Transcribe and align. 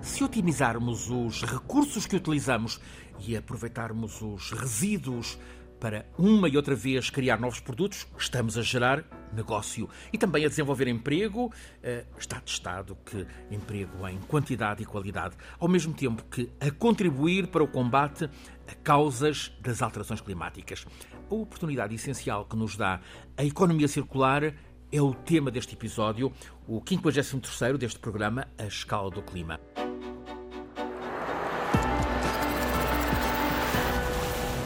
Se 0.00 0.22
otimizarmos 0.22 1.10
os 1.10 1.42
recursos 1.42 2.06
que 2.06 2.16
utilizamos 2.16 2.80
e 3.26 3.36
aproveitarmos 3.36 4.20
os 4.20 4.52
resíduos 4.52 5.38
para 5.80 6.06
uma 6.18 6.48
e 6.48 6.56
outra 6.56 6.74
vez 6.74 7.10
criar 7.10 7.38
novos 7.38 7.60
produtos, 7.60 8.06
estamos 8.18 8.56
a 8.56 8.62
gerar 8.62 9.04
negócio 9.32 9.88
e 10.12 10.18
também 10.18 10.44
a 10.44 10.48
desenvolver 10.48 10.88
emprego. 10.88 11.52
Eh, 11.82 12.04
está 12.18 12.40
testado 12.40 12.96
que 13.04 13.26
emprego 13.50 14.06
em 14.08 14.18
quantidade 14.20 14.82
e 14.82 14.86
qualidade, 14.86 15.36
ao 15.58 15.68
mesmo 15.68 15.92
tempo 15.92 16.24
que 16.24 16.50
a 16.60 16.70
contribuir 16.70 17.48
para 17.48 17.62
o 17.62 17.68
combate 17.68 18.28
a 18.66 18.74
causas 18.82 19.52
das 19.60 19.82
alterações 19.82 20.20
climáticas. 20.20 20.86
A 21.30 21.34
oportunidade 21.34 21.94
essencial 21.94 22.44
que 22.44 22.56
nos 22.56 22.76
dá 22.76 23.00
a 23.36 23.44
economia 23.44 23.88
circular 23.88 24.54
é 24.90 25.00
o 25.00 25.12
tema 25.12 25.50
deste 25.50 25.74
episódio, 25.74 26.32
o 26.66 26.80
53º 26.80 27.76
deste 27.76 27.98
programa, 27.98 28.46
A 28.56 28.64
Escala 28.64 29.10
do 29.10 29.22
Clima. 29.22 29.60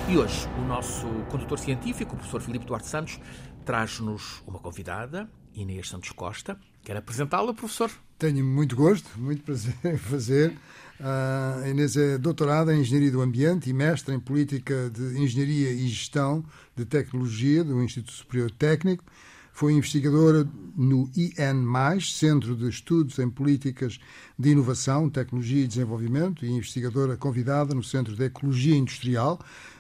E 0.09 0.17
hoje 0.17 0.49
o 0.59 0.63
nosso 0.63 1.07
condutor 1.31 1.59
científico, 1.59 2.15
o 2.15 2.17
professor 2.17 2.41
Filipe 2.41 2.67
Duarte 2.67 2.89
Santos, 2.89 3.21
traz-nos 3.65 4.43
uma 4.47 4.59
convidada, 4.59 5.31
Inês 5.55 5.89
Santos 5.89 6.11
Costa. 6.11 6.59
Quer 6.83 6.97
apresentá-la, 6.97 7.55
professor? 7.55 7.91
Tenho 8.19 8.45
muito 8.45 8.75
gosto, 8.75 9.09
muito 9.19 9.43
prazer 9.43 9.75
em 9.85 9.97
fazer. 9.97 10.57
A 10.99 11.69
Inês 11.69 11.97
é 11.97 12.19
doutorada 12.19 12.75
em 12.75 12.81
Engenharia 12.81 13.11
do 13.11 13.23
Ambiente 13.23 13.71
e 13.71 13.73
mestre 13.73 14.15
em 14.15 14.21
Política 14.21 14.91
de 14.91 15.19
Engenharia 15.19 15.71
e 15.71 15.89
Gestão 15.89 16.45
de 16.77 16.85
Tecnologia 16.85 17.65
do 17.65 17.83
Instituto 17.83 18.13
Superior 18.13 18.51
Técnico. 18.51 19.05
Foi 19.53 19.73
investigadora 19.73 20.49
no 20.77 21.11
IN+, 21.17 22.01
Centro 22.01 22.57
de 22.57 22.69
Estudos 22.69 23.19
em 23.19 23.29
Políticas 23.29 23.99
de 24.39 24.51
Inovação, 24.51 25.11
Tecnologia 25.11 25.65
e 25.65 25.69
Desenvolvimento, 25.69 26.45
e 26.45 26.51
investigadora 26.51 27.17
convidada 27.17 27.75
no 27.75 27.83
Centro 27.83 28.17
de 28.17 28.25
Ecologia 28.25 28.77
Industrial, 28.77 29.39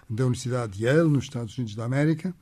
da 0.08 0.24
Universidade 0.24 0.78
de 0.78 0.84
Yale, 0.84 1.08
nos 1.08 1.24
Estados 1.24 1.56
Unidos 1.56 1.74
da 1.74 1.84
América. 1.84 2.34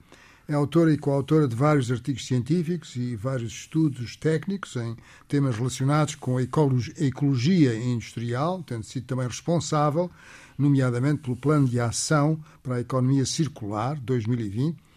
É 0.50 0.54
autora 0.54 0.90
e 0.90 0.96
coautora 0.96 1.46
de 1.46 1.54
vários 1.54 1.92
artigos 1.92 2.26
científicos 2.26 2.96
e 2.96 3.14
vários 3.14 3.52
estudos 3.52 4.16
técnicos 4.16 4.76
em 4.76 4.96
temas 5.28 5.56
relacionados 5.56 6.14
com 6.14 6.38
a 6.38 6.42
ecologia 6.42 7.74
industrial, 7.76 8.62
tendo 8.62 8.82
sido 8.82 9.04
também 9.04 9.26
responsável, 9.26 10.10
nomeadamente 10.56 11.20
pelo 11.20 11.36
Plano 11.36 11.68
de 11.68 11.78
Ação 11.78 12.42
para 12.62 12.76
a 12.76 12.80
Economia 12.80 13.26
Circular 13.26 14.00
2020. 14.00 14.87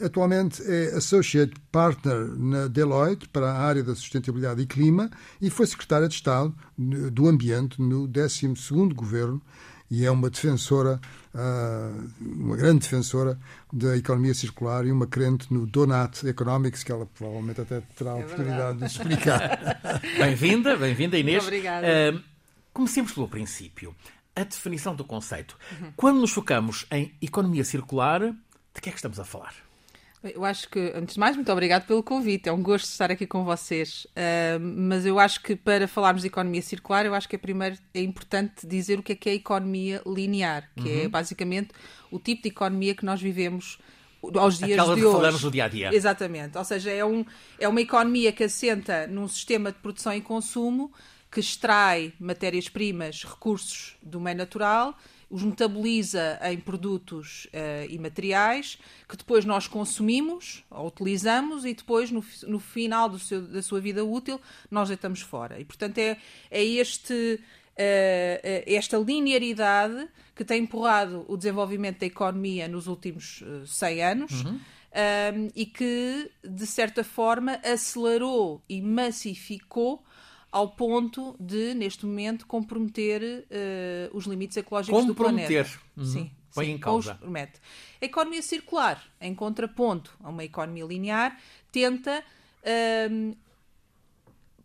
Atualmente 0.00 0.62
é 0.62 0.96
Associate 0.96 1.52
Partner 1.70 2.28
na 2.36 2.66
Deloitte 2.66 3.28
para 3.28 3.52
a 3.52 3.58
área 3.58 3.82
da 3.82 3.94
sustentabilidade 3.94 4.62
e 4.62 4.66
clima 4.66 5.10
e 5.40 5.50
foi 5.50 5.66
secretária 5.66 6.08
de 6.08 6.14
Estado 6.14 6.54
do 6.76 7.28
Ambiente 7.28 7.80
no 7.80 8.08
12º 8.08 8.92
governo 8.94 9.40
e 9.90 10.04
é 10.04 10.10
uma 10.10 10.28
defensora, 10.28 11.00
ah, 11.34 11.92
uma 12.20 12.56
grande 12.56 12.80
defensora 12.80 13.38
da 13.72 13.96
economia 13.96 14.34
circular 14.34 14.84
e 14.86 14.90
uma 14.90 15.06
crente 15.06 15.52
no 15.52 15.66
Donut 15.66 16.26
Economics, 16.26 16.82
que 16.82 16.90
ela 16.90 17.06
provavelmente 17.06 17.60
até 17.60 17.80
terá 17.96 18.14
a 18.14 18.18
é 18.18 18.24
oportunidade 18.24 18.78
de 18.78 18.86
explicar. 18.86 19.80
bem-vinda, 20.18 20.76
bem-vinda 20.76 21.18
Inês. 21.18 21.44
Muito 21.44 21.54
obrigada. 21.54 21.86
Uh, 21.86 22.20
comecemos 22.72 23.12
pelo 23.12 23.28
princípio. 23.28 23.94
A 24.34 24.42
definição 24.42 24.96
do 24.96 25.04
conceito. 25.04 25.56
Uhum. 25.80 25.92
Quando 25.96 26.20
nos 26.20 26.32
focamos 26.32 26.86
em 26.90 27.14
economia 27.22 27.64
circular, 27.64 28.20
de 28.74 28.80
que 28.80 28.88
é 28.88 28.92
que 28.92 28.98
estamos 28.98 29.20
a 29.20 29.24
falar? 29.24 29.54
Eu 30.32 30.44
acho 30.44 30.68
que, 30.70 30.92
antes 30.94 31.14
de 31.14 31.20
mais, 31.20 31.36
muito 31.36 31.52
obrigado 31.52 31.86
pelo 31.86 32.02
convite. 32.02 32.48
É 32.48 32.52
um 32.52 32.62
gosto 32.62 32.86
estar 32.86 33.10
aqui 33.10 33.26
com 33.26 33.44
vocês. 33.44 34.06
Uh, 34.06 34.58
mas 34.58 35.04
eu 35.04 35.18
acho 35.18 35.42
que 35.42 35.54
para 35.54 35.86
falarmos 35.86 36.22
de 36.22 36.28
economia 36.28 36.62
circular, 36.62 37.04
eu 37.04 37.14
acho 37.14 37.28
que 37.28 37.36
é 37.36 37.38
primeiro 37.38 37.76
é 37.92 38.00
importante 38.00 38.66
dizer 38.66 38.98
o 38.98 39.02
que 39.02 39.12
é 39.12 39.14
que 39.14 39.28
é 39.28 39.34
economia 39.34 40.00
linear, 40.06 40.70
que 40.76 40.88
é 40.88 40.94
uhum. 40.94 41.04
é 41.04 41.08
basicamente 41.08 41.70
o 42.10 42.18
tipo 42.18 42.42
de 42.42 42.48
economia 42.48 42.94
que 42.94 43.04
nós 43.04 43.20
vivemos 43.20 43.78
aos 44.34 44.56
dias 44.58 44.78
Aquela 44.78 44.94
de 44.94 45.00
que 45.00 45.06
hoje. 45.06 45.16
falamos 45.16 45.42
no 45.42 45.50
dia 45.50 45.64
a 45.64 45.68
dia. 45.68 45.94
Exatamente. 45.94 46.56
Ou 46.56 46.64
seja, 46.64 46.90
é, 46.90 47.04
um, 47.04 47.24
é 47.58 47.68
uma 47.68 47.80
economia 47.82 48.32
que 48.32 48.44
assenta 48.44 49.06
num 49.06 49.28
sistema 49.28 49.72
de 49.72 49.78
produção 49.78 50.14
e 50.14 50.22
consumo 50.22 50.90
que 51.30 51.40
extrai 51.40 52.14
matérias-primas, 52.18 53.24
recursos 53.24 53.96
do 54.02 54.20
meio 54.20 54.38
natural 54.38 54.96
os 55.30 55.42
metaboliza 55.42 56.38
em 56.42 56.58
produtos 56.58 57.46
uh, 57.46 57.90
e 57.90 57.98
materiais 57.98 58.78
que 59.08 59.16
depois 59.16 59.44
nós 59.44 59.66
consumimos 59.66 60.64
ou 60.70 60.86
utilizamos 60.86 61.64
e 61.64 61.74
depois, 61.74 62.10
no, 62.10 62.24
no 62.46 62.58
final 62.58 63.18
seu, 63.18 63.42
da 63.42 63.62
sua 63.62 63.80
vida 63.80 64.04
útil, 64.04 64.40
nós 64.70 64.88
deitamos 64.88 65.20
fora. 65.20 65.60
E, 65.60 65.64
portanto, 65.64 65.98
é, 65.98 66.16
é 66.50 66.64
este, 66.64 67.40
uh, 67.42 68.64
esta 68.66 68.96
linearidade 68.98 70.08
que 70.34 70.44
tem 70.44 70.62
empurrado 70.62 71.24
o 71.28 71.36
desenvolvimento 71.36 72.00
da 72.00 72.06
economia 72.06 72.68
nos 72.68 72.86
últimos 72.86 73.42
uh, 73.42 73.66
100 73.66 74.04
anos. 74.04 74.44
Uhum. 74.44 74.60
Um, 74.94 75.50
e 75.56 75.66
que, 75.66 76.30
de 76.44 76.64
certa 76.68 77.02
forma, 77.02 77.58
acelerou 77.64 78.62
e 78.68 78.80
massificou 78.80 80.00
ao 80.54 80.68
ponto 80.68 81.34
de, 81.40 81.74
neste 81.74 82.06
momento, 82.06 82.46
comprometer 82.46 83.44
uh, 83.50 84.16
os 84.16 84.24
limites 84.24 84.56
ecológicos 84.56 85.04
do 85.04 85.12
planeta. 85.12 85.68
Uhum. 85.96 86.04
Sim. 86.04 86.30
Põe 86.54 86.70
em 86.70 86.78
causa. 86.78 87.18
A 88.00 88.04
economia 88.04 88.40
circular, 88.40 89.02
em 89.20 89.34
contraponto 89.34 90.16
a 90.22 90.30
uma 90.30 90.44
economia 90.44 90.84
linear, 90.84 91.36
tenta 91.72 92.22
uh, 92.62 93.36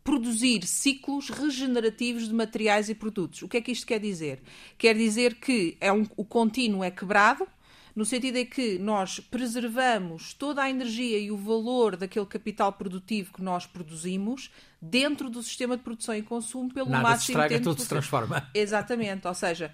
produzir 0.04 0.64
ciclos 0.68 1.30
regenerativos 1.30 2.28
de 2.28 2.36
materiais 2.36 2.88
e 2.90 2.94
produtos. 2.94 3.42
O 3.42 3.48
que 3.48 3.58
é 3.58 3.62
que 3.62 3.72
isto 3.72 3.88
quer 3.88 4.00
dizer? 4.00 4.44
Quer 4.78 4.96
dizer 4.96 5.40
que 5.40 5.76
é 5.82 5.92
um, 5.92 6.06
o 6.16 6.24
contínuo 6.24 6.84
é 6.84 6.92
quebrado, 6.92 7.48
no 7.96 8.06
sentido 8.06 8.38
em 8.38 8.46
que 8.46 8.78
nós 8.80 9.20
preservamos 9.20 10.34
toda 10.34 10.64
a 10.64 10.70
energia 10.70 11.18
e 11.20 11.32
o 11.32 11.38
valor 11.38 11.96
daquele 11.96 12.26
capital 12.26 12.74
produtivo 12.74 13.34
que 13.34 13.42
nós 13.42 13.66
produzimos 13.66 14.52
dentro 14.82 15.30
do 15.30 15.42
sistema 15.44 15.76
de 15.76 15.84
produção 15.84 16.16
e 16.16 16.22
consumo 16.22 16.74
pelo 16.74 16.90
Nada 16.90 17.04
máximo 17.04 17.26
se 17.26 17.32
estraga, 17.32 17.50
tempo 17.50 17.64
tudo 17.64 17.76
possível. 17.76 18.02
se 18.02 18.10
transforma. 18.10 18.50
Exatamente, 18.54 19.28
ou 19.28 19.34
seja, 19.34 19.74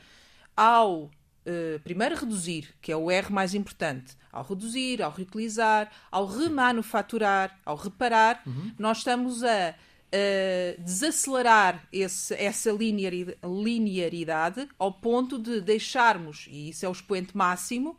ao 0.55 1.09
Uh, 1.47 1.79
primeiro 1.81 2.15
reduzir, 2.15 2.73
que 2.81 2.91
é 2.91 2.97
o 2.97 3.11
R 3.11 3.31
mais 3.31 3.53
importante, 3.53 4.17
ao 4.31 4.43
reduzir, 4.43 5.03
ao 5.03 5.11
reutilizar, 5.11 5.91
ao 6.09 6.25
remanufaturar, 6.25 7.55
ao 7.63 7.75
reparar, 7.75 8.41
uhum. 8.47 8.71
nós 8.79 8.97
estamos 8.97 9.43
a 9.43 9.75
uh, 10.15 10.81
desacelerar 10.81 11.85
esse, 11.91 12.33
essa 12.35 12.71
linearidade 12.71 14.67
ao 14.79 14.93
ponto 14.93 15.37
de 15.37 15.61
deixarmos, 15.61 16.47
e 16.49 16.69
isso 16.69 16.85
é 16.85 16.89
o 16.89 16.91
expoente 16.91 17.35
máximo, 17.35 17.97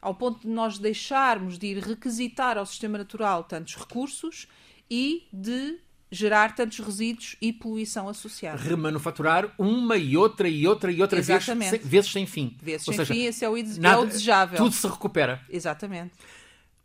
ao 0.00 0.14
ponto 0.14 0.40
de 0.40 0.48
nós 0.48 0.78
deixarmos 0.78 1.58
de 1.58 1.68
ir 1.68 1.78
requisitar 1.78 2.58
ao 2.58 2.66
sistema 2.66 2.98
natural 2.98 3.44
tantos 3.44 3.76
recursos 3.76 4.48
e 4.90 5.28
de 5.32 5.78
gerar 6.10 6.54
tantos 6.54 6.78
resíduos 6.80 7.36
e 7.40 7.52
poluição 7.52 8.06
associada. 8.06 8.60
Remanufaturar 8.60 9.54
uma 9.56 9.96
e 9.96 10.14
outra 10.14 10.46
e 10.46 10.66
outra 10.68 10.92
e 10.92 11.00
outra 11.00 11.22
vez, 11.22 11.46
vezes 11.82 12.10
sem 12.10 12.26
fim. 12.26 12.54
Vezes 12.60 12.86
Ou 12.86 12.92
sem 12.92 13.04
seja, 13.04 13.14
fim, 13.14 13.24
esse 13.24 13.44
é 13.44 13.48
o, 13.48 13.56
nada, 13.78 13.96
é 13.96 13.98
o 13.98 14.06
desejável. 14.06 14.58
Tudo 14.58 14.74
se 14.74 14.86
recupera. 14.86 15.40
Exatamente. 15.48 16.12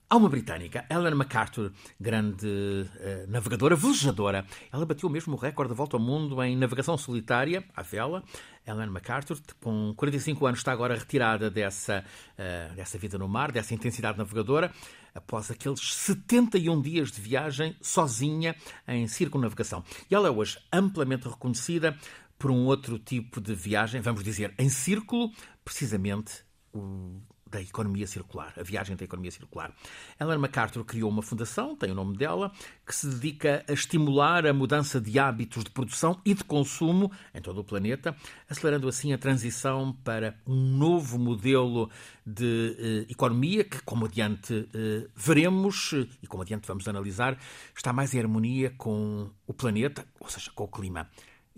Há 0.10 0.16
uma 0.16 0.30
britânica, 0.30 0.86
Ellen 0.90 1.16
MacArthur, 1.16 1.74
grande 2.00 2.48
uh, 2.48 3.30
navegadora, 3.30 3.76
velejadora. 3.76 4.46
Ela 4.72 4.86
bateu 4.86 5.10
mesmo 5.10 5.36
o 5.36 5.38
recorde 5.38 5.74
de 5.74 5.78
volta 5.78 5.98
ao 5.98 6.02
mundo 6.02 6.42
em 6.42 6.56
navegação 6.56 6.98
solitária, 6.98 7.62
à 7.76 7.82
vela. 7.82 8.24
Ellen 8.66 8.90
MacArthur, 8.90 9.38
com 9.60 9.94
45 9.98 10.46
anos, 10.46 10.60
está 10.60 10.72
agora 10.72 10.96
retirada 10.96 11.52
dessa, 11.52 12.06
uh, 12.40 12.74
dessa 12.74 12.98
vida 12.98 13.18
no 13.18 13.28
mar, 13.28 13.52
dessa 13.52 13.74
intensidade 13.74 14.18
navegadora, 14.18 14.72
após 15.14 15.52
aqueles 15.52 15.82
71 15.96 16.82
dias 16.82 17.12
de 17.12 17.20
viagem 17.20 17.76
sozinha 17.82 18.56
em 18.88 19.10
circunnavegação. 19.10 19.84
E 20.10 20.16
ela 20.16 20.30
é 20.30 20.32
hoje 20.32 20.58
amplamente 20.72 21.28
reconhecida 21.28 21.98
por 22.40 22.50
um 22.50 22.66
outro 22.66 22.98
tipo 22.98 23.42
de 23.42 23.54
viagem, 23.54 24.00
vamos 24.00 24.24
dizer, 24.24 24.54
em 24.58 24.70
círculo, 24.70 25.34
precisamente 25.66 26.46
o 26.74 27.20
da 27.50 27.62
economia 27.62 28.08
circular, 28.08 28.54
a 28.58 28.64
viagem 28.64 28.96
da 28.96 29.04
economia 29.04 29.32
circular. 29.32 29.74
Ellen 30.20 30.38
MacArthur 30.38 30.84
criou 30.84 31.10
uma 31.10 31.22
fundação, 31.22 31.76
tem 31.76 31.92
o 31.92 31.96
nome 31.96 32.18
dela, 32.18 32.52
que 32.86 32.96
se 32.96 33.08
dedica 33.08 33.64
a 33.68 33.74
estimular 33.74 34.46
a 34.46 34.54
mudança 34.54 35.00
de 35.00 35.18
hábitos 35.20 35.64
de 35.64 35.70
produção 35.70 36.20
e 36.26 36.34
de 36.34 36.44
consumo 36.44 37.12
em 37.34 37.42
todo 37.42 37.60
o 37.60 37.64
planeta, 37.64 38.16
acelerando 38.50 38.88
assim 38.88 39.14
a 39.14 39.18
transição 39.18 39.94
para 40.04 40.38
um 40.46 40.78
novo 40.78 41.18
modelo 41.18 41.90
de 42.26 43.06
eh, 43.08 43.12
economia 43.12 43.64
que, 43.64 43.82
como 43.84 44.06
adiante 44.06 44.68
eh, 44.74 45.08
veremos 45.16 45.94
eh, 45.94 46.08
e 46.22 46.28
como 46.28 46.44
adiante 46.44 46.68
vamos 46.68 46.88
analisar, 46.88 47.38
está 47.76 47.94
mais 47.94 48.14
em 48.14 48.20
harmonia 48.20 48.74
com 48.78 49.30
o 49.46 49.54
planeta, 49.54 50.06
ou 50.20 50.30
seja, 50.30 50.52
com 50.54 50.66
o 50.66 50.68
clima. 50.68 51.10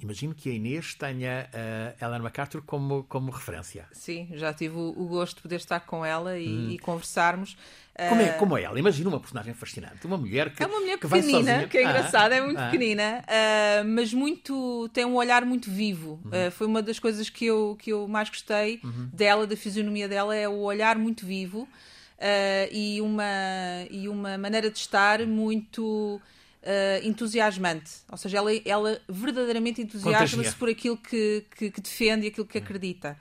Imagino 0.02 0.34
que 0.34 0.50
a 0.50 0.54
Inês 0.54 0.96
tenha 0.96 1.50
a 2.00 2.06
Ellen 2.06 2.22
MacArthur 2.22 2.62
como, 2.62 3.04
como 3.04 3.32
referência. 3.32 3.86
Sim, 3.92 4.30
já 4.34 4.54
tive 4.54 4.76
o, 4.76 4.94
o 4.98 5.08
gosto 5.08 5.38
de 5.38 5.42
poder 5.42 5.58
estar 5.58 5.80
com 5.82 6.06
ela 6.06 6.38
e, 6.38 6.48
hum. 6.48 6.70
e 6.72 6.80
conversarmos. 6.80 7.58
Como 8.08 8.22
é, 8.22 8.30
como 8.30 8.58
é 8.58 8.64
ela? 8.64 8.80
Imagina 8.80 9.10
uma 9.10 9.20
personagem 9.20 9.54
fascinante. 9.54 10.06
Uma 10.06 10.18
mulher 10.18 10.52
que. 10.52 10.64
É 10.64 10.68
uma 10.68 10.80
mulher 10.80 10.98
que 10.98 11.08
pequenina, 11.08 11.68
que 11.68 11.78
é 11.78 11.84
engraçada, 11.84 12.34
ah, 12.34 12.38
é 12.38 12.42
muito 12.42 12.60
ah. 12.60 12.70
pequenina, 12.70 13.26
uh, 13.26 13.86
mas 13.86 14.14
muito. 14.14 14.90
tem 14.94 15.04
um 15.04 15.16
olhar 15.16 15.44
muito 15.44 15.70
vivo. 15.70 16.20
Uhum. 16.24 16.48
Uh, 16.48 16.52
foi 16.52 16.68
uma 16.68 16.82
das 16.82 16.98
coisas 16.98 17.30
que 17.30 17.46
eu, 17.46 17.76
que 17.78 17.92
eu 17.92 18.08
mais 18.08 18.30
gostei 18.30 18.80
uhum. 18.84 19.10
dela, 19.12 19.46
da 19.46 19.58
fisionomia 19.58 20.08
dela, 20.08 20.34
é 20.34 20.48
o 20.48 20.60
olhar 20.60 20.98
muito 20.98 21.26
vivo 21.26 21.64
uh, 21.64 22.70
e, 22.72 23.02
uma, 23.02 23.24
e 23.92 24.08
uma 24.08 24.38
maneira 24.38 24.70
de 24.70 24.78
estar 24.78 25.26
muito. 25.26 26.22
Uh, 26.62 27.08
entusiasmante, 27.08 27.90
ou 28.12 28.18
seja, 28.18 28.38
ela, 28.38 28.52
ela 28.66 29.02
verdadeiramente 29.08 29.82
entusiasma-se 29.82 30.54
por 30.56 30.68
aquilo 30.68 30.98
que, 30.98 31.46
que, 31.56 31.72
que, 31.72 31.80
defende 31.80 32.26
e 32.26 32.28
aquilo 32.28 32.46
que 32.46 32.58
acredita. 32.58 33.18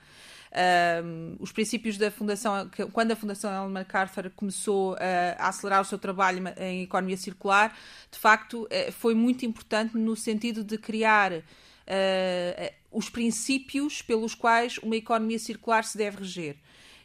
Uh, 0.49 1.37
os 1.39 1.49
princípios 1.51 1.97
da 1.97 2.11
Fundação, 2.11 2.69
quando 2.91 3.11
a 3.11 3.15
Fundação 3.15 3.49
Ellen 3.49 3.71
MacArthur 3.71 4.29
começou 4.35 4.97
a 5.39 5.47
acelerar 5.47 5.81
o 5.81 5.85
seu 5.85 5.97
trabalho 5.97 6.43
em 6.57 6.83
economia 6.83 7.15
circular, 7.15 7.77
de 8.11 8.19
facto 8.19 8.67
eh, 8.69 8.91
foi 8.91 9.13
muito 9.13 9.45
importante 9.45 9.95
no 9.95 10.17
sentido 10.17 10.61
de 10.61 10.77
criar 10.77 11.31
uh, 11.31 12.73
os 12.91 13.09
princípios 13.09 14.01
pelos 14.01 14.35
quais 14.35 14.77
uma 14.79 14.95
economia 14.95 15.39
circular 15.39 15.83
se 15.83 15.97
deve 15.97 16.17
reger. 16.17 16.57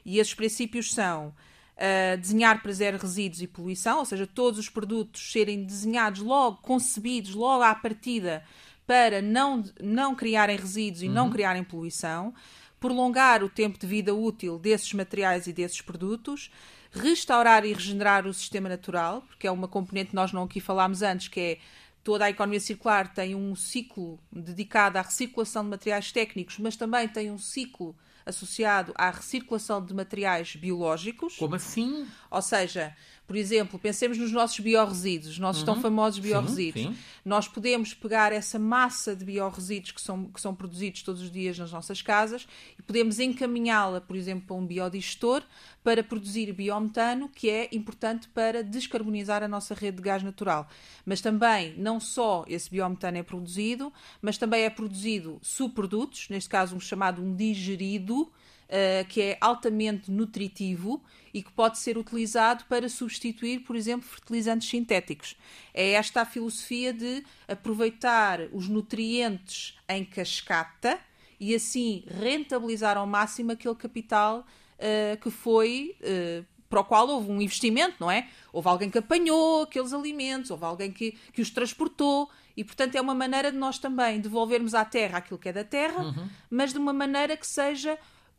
E 0.04 0.18
esses 0.18 0.34
princípios 0.34 0.92
são 0.92 1.34
Uh, 1.74 2.16
desenhar 2.18 2.62
para 2.62 2.72
zero 2.72 2.98
resíduos 2.98 3.42
e 3.42 3.48
poluição, 3.48 3.98
ou 3.98 4.04
seja, 4.04 4.28
todos 4.28 4.60
os 4.60 4.68
produtos 4.68 5.32
serem 5.32 5.64
desenhados 5.64 6.20
logo, 6.20 6.58
concebidos 6.58 7.34
logo 7.34 7.64
à 7.64 7.74
partida 7.74 8.44
para 8.86 9.20
não, 9.20 9.64
não 9.80 10.14
criarem 10.14 10.56
resíduos 10.56 11.02
e 11.02 11.08
uhum. 11.08 11.14
não 11.14 11.30
criarem 11.30 11.64
poluição, 11.64 12.32
prolongar 12.78 13.42
o 13.42 13.48
tempo 13.48 13.78
de 13.78 13.86
vida 13.86 14.14
útil 14.14 14.58
desses 14.58 14.92
materiais 14.92 15.46
e 15.46 15.52
desses 15.52 15.80
produtos, 15.80 16.50
restaurar 16.92 17.64
e 17.64 17.72
regenerar 17.72 18.26
o 18.26 18.32
sistema 18.32 18.68
natural, 18.68 19.22
porque 19.22 19.46
é 19.46 19.50
uma 19.50 19.66
componente 19.66 20.10
que 20.10 20.14
nós 20.14 20.32
não 20.32 20.44
aqui 20.44 20.60
falámos 20.60 21.02
antes, 21.02 21.28
que 21.28 21.40
é 21.40 21.58
toda 22.04 22.26
a 22.26 22.30
economia 22.30 22.60
circular 22.60 23.12
tem 23.12 23.34
um 23.34 23.56
ciclo 23.56 24.20
dedicado 24.30 24.98
à 24.98 25.02
recirculação 25.02 25.64
de 25.64 25.70
materiais 25.70 26.12
técnicos, 26.12 26.58
mas 26.58 26.76
também 26.76 27.08
tem 27.08 27.30
um 27.30 27.38
ciclo 27.38 27.96
associado 28.26 28.92
à 28.96 29.10
recirculação 29.10 29.84
de 29.84 29.94
materiais 29.94 30.56
biológicos. 30.56 31.36
Como 31.36 31.54
assim? 31.54 32.06
Ou 32.30 32.42
seja, 32.42 32.94
por 33.26 33.36
exemplo, 33.36 33.78
pensemos 33.78 34.18
nos 34.18 34.30
nossos 34.32 34.60
biorresíduos, 34.60 35.32
os 35.32 35.38
nossos 35.38 35.62
uhum. 35.62 35.66
tão 35.66 35.80
famosos 35.80 36.18
biorresíduos. 36.18 36.86
Sim, 36.86 36.92
sim. 36.92 36.98
Nós 37.24 37.48
podemos 37.48 37.94
pegar 37.94 38.32
essa 38.32 38.58
massa 38.58 39.16
de 39.16 39.24
biorresíduos 39.24 39.92
que 39.92 40.00
são, 40.00 40.26
que 40.26 40.40
são 40.40 40.54
produzidos 40.54 41.02
todos 41.02 41.22
os 41.22 41.30
dias 41.30 41.58
nas 41.58 41.72
nossas 41.72 42.02
casas 42.02 42.46
e 42.78 42.82
podemos 42.82 43.18
encaminhá-la, 43.18 44.00
por 44.00 44.14
exemplo, 44.14 44.46
para 44.46 44.56
um 44.56 44.66
biodigestor 44.66 45.42
para 45.82 46.02
produzir 46.02 46.52
biometano, 46.52 47.28
que 47.28 47.48
é 47.48 47.68
importante 47.72 48.28
para 48.28 48.62
descarbonizar 48.62 49.42
a 49.42 49.48
nossa 49.48 49.74
rede 49.74 49.98
de 49.98 50.02
gás 50.02 50.22
natural. 50.22 50.68
Mas 51.04 51.20
também, 51.22 51.74
não 51.78 51.98
só 51.98 52.44
esse 52.46 52.70
biometano 52.70 53.16
é 53.16 53.22
produzido, 53.22 53.92
mas 54.20 54.36
também 54.36 54.64
é 54.64 54.70
produzido 54.70 55.38
subprodutos, 55.42 56.28
neste 56.28 56.48
caso 56.48 56.76
um 56.76 56.80
chamado 56.80 57.22
um 57.22 57.34
digerido, 57.34 58.30
uh, 58.74 59.06
que 59.08 59.20
é 59.20 59.38
altamente 59.40 60.10
nutritivo 60.10 61.00
e 61.32 61.42
que 61.42 61.50
pode 61.52 61.78
ser 61.78 61.96
utilizado 61.96 62.64
para 62.68 62.88
substituir, 62.88 63.60
por 63.60 63.76
exemplo, 63.76 64.08
fertilizantes 64.08 64.68
sintéticos. 64.68 65.36
É 65.72 65.92
esta 65.92 66.22
a 66.22 66.24
filosofia 66.24 66.92
de 66.92 67.24
aproveitar 67.46 68.40
os 68.52 68.68
nutrientes 68.68 69.78
em 69.88 70.04
cascata 70.04 70.98
e 71.38 71.54
assim 71.54 72.04
rentabilizar 72.06 72.96
ao 72.96 73.06
máximo 73.06 73.52
aquele 73.52 73.74
capital 73.74 74.40
uh, 74.78 75.20
que 75.20 75.30
foi. 75.30 75.96
Uh, 76.00 76.44
para 76.66 76.80
o 76.80 76.84
qual 76.84 77.06
houve 77.08 77.30
um 77.30 77.40
investimento, 77.40 77.94
não 78.00 78.10
é? 78.10 78.26
Houve 78.52 78.66
alguém 78.66 78.90
que 78.90 78.98
apanhou 78.98 79.62
aqueles 79.62 79.92
alimentos, 79.92 80.50
houve 80.50 80.64
alguém 80.64 80.90
que, 80.90 81.12
que 81.32 81.40
os 81.40 81.48
transportou, 81.48 82.28
e 82.56 82.64
portanto 82.64 82.96
é 82.96 83.00
uma 83.00 83.14
maneira 83.14 83.52
de 83.52 83.56
nós 83.56 83.78
também 83.78 84.20
devolvermos 84.20 84.74
à 84.74 84.84
terra 84.84 85.18
aquilo 85.18 85.38
que 85.38 85.48
é 85.48 85.52
da 85.52 85.62
terra, 85.62 86.02
uhum. 86.02 86.28
mas 86.50 86.72
de 86.72 86.78
uma 86.78 86.92
maneira 86.92 87.36
que 87.36 87.46
seja 87.46 87.96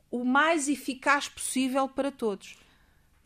o 0.10 0.24
mais 0.24 0.68
eficaz 0.68 1.28
possível 1.28 1.88
para 1.88 2.12
todos. 2.12 2.56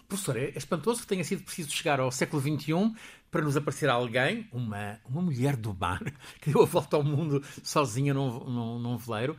Professor, 0.07 0.37
é 0.37 0.53
espantoso 0.55 1.01
que 1.01 1.07
tenha 1.07 1.23
sido 1.23 1.43
preciso 1.43 1.69
chegar 1.69 1.99
ao 1.99 2.11
século 2.11 2.41
XXI 2.41 2.93
para 3.29 3.43
nos 3.43 3.55
aparecer 3.55 3.89
alguém, 3.89 4.47
uma, 4.51 4.99
uma 5.07 5.21
mulher 5.21 5.55
do 5.55 5.73
mar, 5.73 6.01
que 6.41 6.51
deu 6.51 6.63
a 6.63 6.65
volta 6.65 6.97
ao 6.97 7.03
mundo 7.03 7.43
sozinha 7.63 8.13
num, 8.13 8.39
num, 8.45 8.79
num 8.79 8.97
veleiro, 8.97 9.37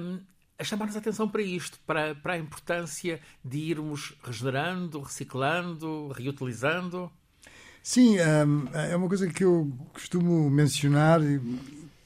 um, 0.00 0.18
a 0.58 0.64
chamar-nos 0.64 0.96
a 0.96 0.98
atenção 0.98 1.28
para 1.28 1.42
isto, 1.42 1.78
para, 1.86 2.14
para 2.16 2.34
a 2.34 2.38
importância 2.38 3.20
de 3.44 3.58
irmos 3.58 4.14
regenerando, 4.22 5.00
reciclando, 5.00 6.08
reutilizando. 6.08 7.10
Sim, 7.82 8.16
um, 8.20 8.68
é 8.72 8.96
uma 8.96 9.08
coisa 9.08 9.28
que 9.28 9.44
eu 9.44 9.72
costumo 9.92 10.50
mencionar 10.50 11.20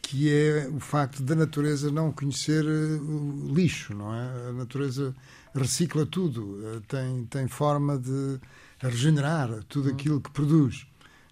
que 0.06 0.32
é 0.32 0.68
o 0.68 0.78
facto 0.78 1.20
da 1.20 1.34
natureza 1.34 1.90
não 1.90 2.12
conhecer 2.12 2.64
eh, 2.64 3.00
o 3.00 3.52
lixo, 3.52 3.92
não 3.92 4.14
é? 4.14 4.50
A 4.50 4.52
natureza 4.52 5.12
recicla 5.52 6.06
tudo, 6.06 6.60
eh, 6.64 6.80
tem, 6.86 7.24
tem 7.24 7.48
forma 7.48 7.98
de 7.98 8.38
regenerar 8.78 9.64
tudo 9.64 9.90
aquilo 9.90 10.20
que 10.20 10.30
produz. 10.30 10.86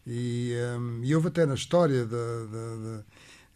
E, 0.05 0.53
um, 0.76 0.99
ehm, 0.99 1.05
e 1.05 1.15
houve 1.15 1.29
até 1.29 1.47
na 1.47 1.55
história 1.55 2.05
da, 2.05 2.17
da, 2.17 2.76
da, 2.76 3.05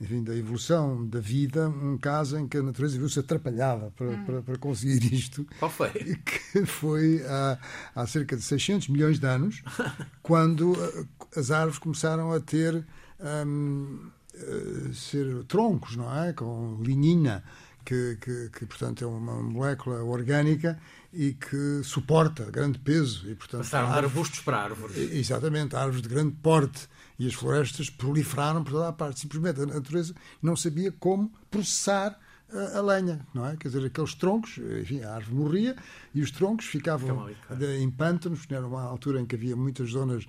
enfim, 0.01 0.23
da 0.23 0.37
evolução 0.37 1.05
da 1.05 1.19
vida 1.19 1.69
um 1.69 1.99
caso 1.99 2.39
em 2.39 2.47
que 2.47 2.57
a 2.57 2.63
natureza 2.63 2.97
viu-se 2.97 3.19
atrapalhada 3.19 3.93
para, 3.97 4.07
hum. 4.07 4.25
para, 4.25 4.43
para, 4.43 4.59
conseguir 4.59 5.13
isto. 5.13 5.45
Qual 5.59 5.71
foi? 5.71 5.91
Que 6.53 6.65
foi 6.65 7.25
há, 7.27 7.59
há 7.93 8.07
cerca 8.07 8.37
de 8.37 8.43
600 8.43 8.87
milhões 8.87 9.19
de 9.19 9.27
anos, 9.27 9.65
quando 10.23 10.75
eh, 10.81 11.07
as 11.37 11.51
árvores 11.51 11.81
começaram 11.81 12.33
a 12.33 12.39
ter. 12.39 12.87
Um, 13.21 14.17
eh, 14.41 14.93
ser 14.93 15.45
troncos, 15.45 15.97
não 15.97 16.15
é? 16.25 16.33
Com 16.33 16.79
linina, 16.83 17.43
que, 17.85 18.19
que, 18.21 18.51
que, 18.51 18.67
portanto 18.67 19.03
é 19.03 19.07
uma 19.07 19.43
molécula 19.43 20.03
orgânica 20.03 20.79
e 21.13 21.33
que 21.33 21.83
suporta 21.83 22.45
grande 22.51 22.79
peso. 22.79 23.29
E, 23.31 23.35
portanto, 23.35 23.63
Passaram 23.63 23.91
de 23.93 23.99
arbustos 23.99 24.41
para 24.41 24.59
árvores. 24.59 24.97
Exatamente, 24.97 25.75
árvores 25.75 26.03
de 26.03 26.09
grande 26.09 26.35
porte. 26.43 26.89
E 27.19 27.27
as 27.27 27.35
florestas 27.35 27.91
proliferaram 27.91 28.63
por 28.63 28.73
toda 28.73 28.89
a 28.89 28.93
parte. 28.93 29.21
Simplesmente 29.21 29.61
a 29.61 29.67
natureza 29.67 30.15
não 30.43 30.55
sabia 30.55 30.93
como 30.93 31.33
processar 31.51 32.19
a, 32.53 32.79
a 32.79 32.83
lenha, 32.83 33.27
não 33.35 33.47
é? 33.47 33.57
Quer 33.57 33.69
dizer, 33.69 33.87
aqueles 33.87 34.15
troncos, 34.15 34.59
enfim, 34.81 35.03
a 35.03 35.15
árvore 35.15 35.35
morria 35.35 35.77
e 36.15 36.21
os 36.21 36.31
troncos 36.31 36.67
ficavam 36.67 37.25
ali, 37.25 37.37
claro. 37.47 37.65
em 37.65 37.91
pântanos, 37.91 38.47
era 38.51 38.67
uma 38.67 38.83
altura 38.83 39.21
em 39.21 39.27
que 39.27 39.35
havia 39.35 39.57
muitas 39.57 39.91
zonas 39.91 40.27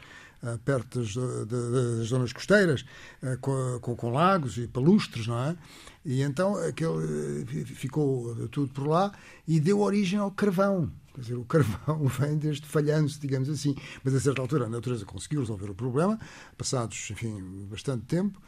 perto 0.63 0.99
das, 0.99 1.13
das, 1.47 2.07
zonas 2.07 2.31
costeiras, 2.31 2.85
uh, 3.21 3.37
com, 3.39 3.79
com, 3.81 3.95
com, 3.95 4.11
lagos 4.11 4.57
e 4.57 4.67
palustres, 4.67 5.27
não 5.27 5.37
é? 5.37 5.57
E 6.05 6.21
então 6.21 6.55
aquele, 6.55 7.43
eh, 7.43 7.65
ficou 7.65 8.47
tudo 8.47 8.71
por 8.71 8.87
lá 8.87 9.11
e 9.47 9.59
deu 9.59 9.81
origem 9.81 10.17
ao 10.17 10.31
carvão. 10.31 10.89
Quer 11.13 11.21
dizer, 11.21 11.35
o 11.35 11.43
carvão 11.43 12.07
vem 12.19 12.37
desde 12.37 12.65
falhando-se, 12.65 13.19
digamos 13.19 13.49
assim. 13.49 13.75
Mas 14.03 14.15
a 14.15 14.19
certa 14.19 14.41
altura 14.41 14.65
a 14.65 14.69
natureza 14.69 15.05
conseguiu 15.05 15.41
resolver 15.41 15.69
o 15.69 15.75
problema, 15.75 16.17
passados, 16.57 17.09
enfim, 17.11 17.67
bastante 17.69 18.05
tempo. 18.05 18.41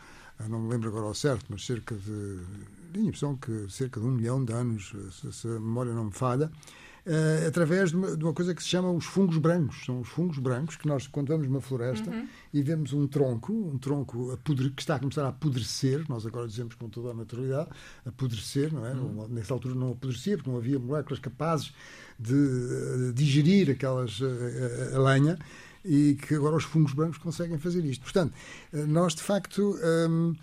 Não 0.49 0.59
me 0.59 0.69
lembro 0.69 0.89
agora 0.89 1.05
ao 1.05 1.13
certo, 1.13 1.45
mas 1.49 1.65
cerca 1.65 1.93
de. 1.95 2.39
Tenho 2.93 3.05
a 3.05 3.07
impressão 3.09 3.37
que 3.37 3.67
cerca 3.69 3.99
de 3.99 4.05
um 4.05 4.11
milhão 4.11 4.43
de 4.43 4.53
anos, 4.53 4.93
se 5.31 5.47
a 5.47 5.51
memória 5.51 5.93
não 5.93 6.05
me 6.05 6.11
falha, 6.11 6.51
uh, 7.05 7.47
através 7.47 7.91
de 7.91 7.97
uma, 7.97 8.15
de 8.15 8.23
uma, 8.23 8.33
coisa 8.33 8.53
que 8.53 8.61
se 8.61 8.69
chama 8.69 8.91
os 8.91 9.05
fungos 9.05 9.37
brancos. 9.37 9.85
São 9.85 10.01
os 10.01 10.07
fungos 10.07 10.37
brancos 10.37 10.75
que 10.75 10.87
nós, 10.87 11.07
quando 11.07 11.29
vamos 11.29 11.47
numa 11.47 11.61
floresta 11.61 12.09
uhum. 12.09 12.27
e 12.53 12.61
vemos 12.61 12.93
um 12.93 13.07
tronco, 13.07 13.53
um 13.53 13.77
tronco 13.77 14.37
que 14.75 14.81
está 14.81 14.95
a 14.95 14.99
começar 14.99 15.25
a 15.25 15.29
apodrecer, 15.29 16.03
nós 16.09 16.25
agora 16.25 16.47
dizemos 16.47 16.75
com 16.75 16.89
toda 16.89 17.11
a 17.11 17.13
naturalidade, 17.13 17.69
apodrecer, 18.05 18.73
não 18.73 18.85
é? 18.85 18.93
Uhum. 18.93 19.27
Nessa 19.29 19.53
altura 19.53 19.75
não 19.75 19.91
apodrecia, 19.91 20.37
porque 20.37 20.49
não 20.49 20.57
havia 20.57 20.79
moléculas 20.79 21.19
capazes 21.19 21.73
de, 22.19 23.07
de 23.07 23.13
digerir 23.13 23.69
aquelas, 23.69 24.19
a, 24.21 24.95
a, 24.95 24.97
a 24.97 25.03
lenha 25.03 25.37
e 25.83 26.15
que 26.15 26.35
agora 26.35 26.55
os 26.55 26.63
fungos 26.63 26.93
brancos 26.93 27.17
conseguem 27.17 27.57
fazer 27.57 27.83
isto. 27.85 28.03
Portanto, 28.03 28.33
eh, 28.71 28.85
nós 28.85 29.15
de 29.15 29.21
facto. 29.21 29.77
Hum, 30.09 30.35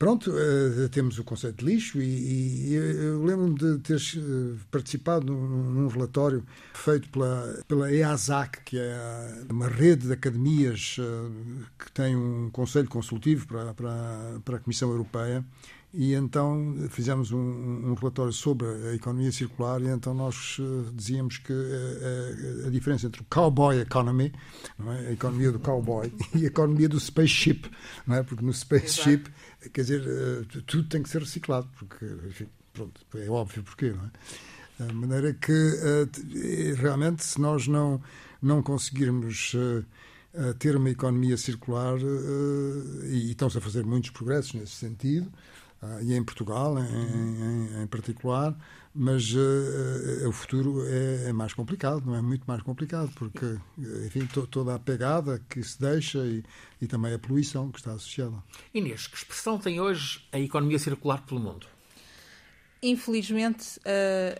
pronto, 0.00 0.30
uh, 0.30 0.88
temos 0.88 1.18
o 1.18 1.24
conceito 1.24 1.58
de 1.58 1.70
lixo 1.70 2.00
e, 2.00 2.70
e 2.70 2.74
eu 2.74 3.22
lembro-me 3.22 3.54
de 3.54 3.78
ter 3.80 4.00
uh, 4.16 4.56
participado 4.70 5.26
num, 5.26 5.70
num, 5.72 5.88
relatório 5.88 6.42
feito 6.72 7.10
pela, 7.10 7.62
pela 7.68 7.92
EASAC, 7.92 8.64
que 8.64 8.78
é 8.78 9.44
uma 9.50 9.68
rede 9.68 10.06
de 10.06 10.12
academias 10.14 10.96
uh, 10.98 11.30
que 11.78 11.92
tem 11.92 12.16
um 12.16 12.48
conselho 12.50 12.88
consultivo 12.88 13.46
para, 13.46 13.74
para, 13.74 14.40
para 14.42 14.56
a 14.56 14.60
Comissão 14.60 14.90
Europeia 14.90 15.44
e 15.92 16.14
então 16.14 16.76
fizemos 16.88 17.32
um, 17.32 17.38
um, 17.38 17.94
relatório 17.94 18.32
sobre 18.32 18.66
a 18.68 18.94
economia 18.94 19.32
circular 19.32 19.82
e 19.82 19.88
então 19.88 20.14
nós 20.14 20.56
uh, 20.60 20.88
dizíamos 20.94 21.38
que 21.38 21.52
uh, 21.52 22.66
a 22.68 22.70
diferença 22.70 23.08
entre 23.08 23.22
o 23.22 23.24
cowboy 23.24 23.80
economy, 23.80 24.32
é? 24.78 25.08
a 25.08 25.12
economia 25.12 25.50
do 25.50 25.58
cowboy, 25.58 26.12
e 26.34 26.44
a 26.44 26.46
economia 26.46 26.88
do 26.88 27.00
spaceship, 27.00 27.68
não 28.06 28.16
é? 28.16 28.22
porque 28.22 28.44
no 28.44 28.52
spaceship, 28.52 29.24
Exato. 29.60 29.70
quer 29.72 29.80
dizer, 29.80 30.46
tudo 30.64 30.88
tem 30.88 31.02
que 31.02 31.08
ser 31.08 31.22
reciclado, 31.22 31.68
porque, 31.76 32.04
enfim, 32.28 32.46
pronto, 32.72 33.00
é 33.16 33.28
óbvio 33.28 33.64
porquê, 33.64 33.90
não 33.90 34.04
é? 34.04 34.86
De 34.86 34.94
maneira 34.94 35.34
que, 35.34 35.52
realmente, 36.78 37.22
se 37.22 37.38
nós 37.38 37.68
não, 37.68 38.00
não 38.40 38.62
conseguirmos 38.62 39.54
ter 40.58 40.74
uma 40.74 40.88
economia 40.88 41.36
circular, 41.36 41.98
e 43.04 43.30
estão-se 43.30 43.58
a 43.58 43.60
fazer 43.60 43.84
muitos 43.84 44.08
progressos 44.08 44.54
nesse 44.54 44.72
sentido, 44.72 45.30
e 46.02 46.14
em 46.14 46.22
Portugal 46.22 46.78
em, 46.78 46.82
em, 46.82 47.82
em 47.82 47.86
particular, 47.86 48.54
mas 48.94 49.32
uh, 49.32 50.28
o 50.28 50.32
futuro 50.32 50.84
é, 50.86 51.28
é, 51.28 51.32
mais 51.32 51.54
complicado, 51.54 52.04
não 52.04 52.14
é 52.14 52.20
muito 52.20 52.44
mais 52.46 52.62
complicado, 52.62 53.10
porque, 53.14 53.58
enfim, 54.04 54.26
to, 54.26 54.46
toda 54.46 54.74
a 54.74 54.78
pegada 54.78 55.40
que 55.48 55.62
se 55.62 55.80
deixa 55.80 56.18
e, 56.18 56.42
e 56.82 56.86
também 56.86 57.14
a 57.14 57.18
poluição 57.18 57.70
que 57.70 57.78
está 57.78 57.92
associada. 57.92 58.42
Inês, 58.74 59.06
que 59.06 59.16
expressão 59.16 59.58
tem 59.58 59.80
hoje 59.80 60.26
a 60.32 60.38
economia 60.38 60.78
circular 60.78 61.24
pelo 61.24 61.40
mundo? 61.40 61.66
Infelizmente, 62.82 63.78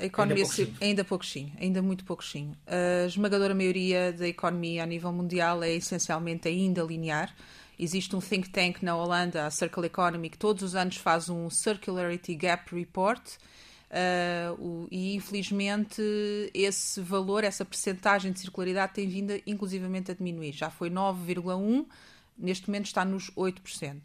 a 0.01 0.05
economia 0.07 0.45
ainda, 0.45 0.65
pouco 0.65 0.85
ainda 0.85 1.05
pouquinho, 1.05 1.53
ainda 1.61 1.83
muito 1.83 2.05
pouquinho. 2.05 2.57
A 2.67 3.07
esmagadora 3.07 3.55
maioria 3.55 4.15
da 4.15 4.27
economia 4.27 4.83
a 4.83 4.87
nível 4.87 5.13
mundial 5.13 5.63
é 5.63 5.75
essencialmente 5.75 6.49
ainda 6.49 6.83
linear. 6.83 7.35
Existe 7.83 8.15
um 8.15 8.21
think 8.21 8.51
tank 8.51 8.85
na 8.85 8.95
Holanda, 8.95 9.47
a 9.47 9.51
Circle 9.51 9.87
Economy, 9.87 10.29
que 10.29 10.37
todos 10.37 10.63
os 10.63 10.77
anos 10.77 10.97
faz 10.97 11.31
um 11.31 11.49
Circularity 11.49 12.35
Gap 12.35 12.75
Report. 12.77 13.27
Uh, 13.91 14.53
o, 14.63 14.89
e 14.91 15.15
infelizmente 15.15 16.03
esse 16.53 17.01
valor, 17.01 17.43
essa 17.43 17.65
percentagem 17.65 18.33
de 18.33 18.39
circularidade 18.39 18.93
tem 18.93 19.09
vindo 19.09 19.33
inclusivamente 19.47 20.11
a 20.11 20.15
diminuir. 20.15 20.53
Já 20.53 20.69
foi 20.69 20.91
9,1%, 20.91 21.87
neste 22.37 22.69
momento 22.69 22.85
está 22.85 23.03
nos 23.03 23.31
8%. 23.31 24.05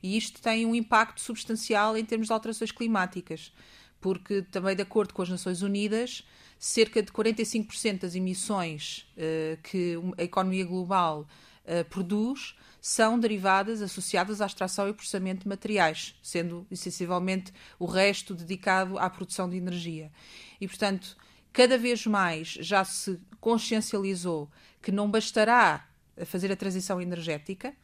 E 0.00 0.16
isto 0.16 0.40
tem 0.40 0.64
um 0.64 0.72
impacto 0.72 1.20
substancial 1.20 1.98
em 1.98 2.04
termos 2.04 2.28
de 2.28 2.32
alterações 2.32 2.70
climáticas, 2.70 3.52
porque 4.00 4.42
também 4.42 4.76
de 4.76 4.82
acordo 4.82 5.12
com 5.12 5.22
as 5.22 5.28
Nações 5.28 5.62
Unidas, 5.62 6.24
cerca 6.60 7.02
de 7.02 7.10
45% 7.10 8.02
das 8.02 8.14
emissões 8.14 9.04
uh, 9.16 9.60
que 9.64 9.98
a 10.16 10.22
economia 10.22 10.64
global 10.64 11.26
uh, 11.64 11.84
produz 11.90 12.54
são 12.86 13.18
derivadas 13.18 13.82
associadas 13.82 14.40
à 14.40 14.46
extração 14.46 14.88
e 14.88 14.92
processamento 14.92 15.42
de 15.42 15.48
materiais, 15.48 16.14
sendo 16.22 16.64
essencialmente 16.70 17.52
o 17.80 17.84
resto 17.84 18.32
dedicado 18.32 18.96
à 18.96 19.10
produção 19.10 19.50
de 19.50 19.56
energia. 19.56 20.12
E, 20.60 20.68
portanto, 20.68 21.16
cada 21.52 21.76
vez 21.76 22.06
mais 22.06 22.46
já 22.60 22.84
se 22.84 23.18
consciencializou 23.40 24.48
que 24.80 24.92
não 24.92 25.10
bastará 25.10 25.84
fazer 26.26 26.52
a 26.52 26.56
transição 26.56 27.00
energética, 27.00 27.74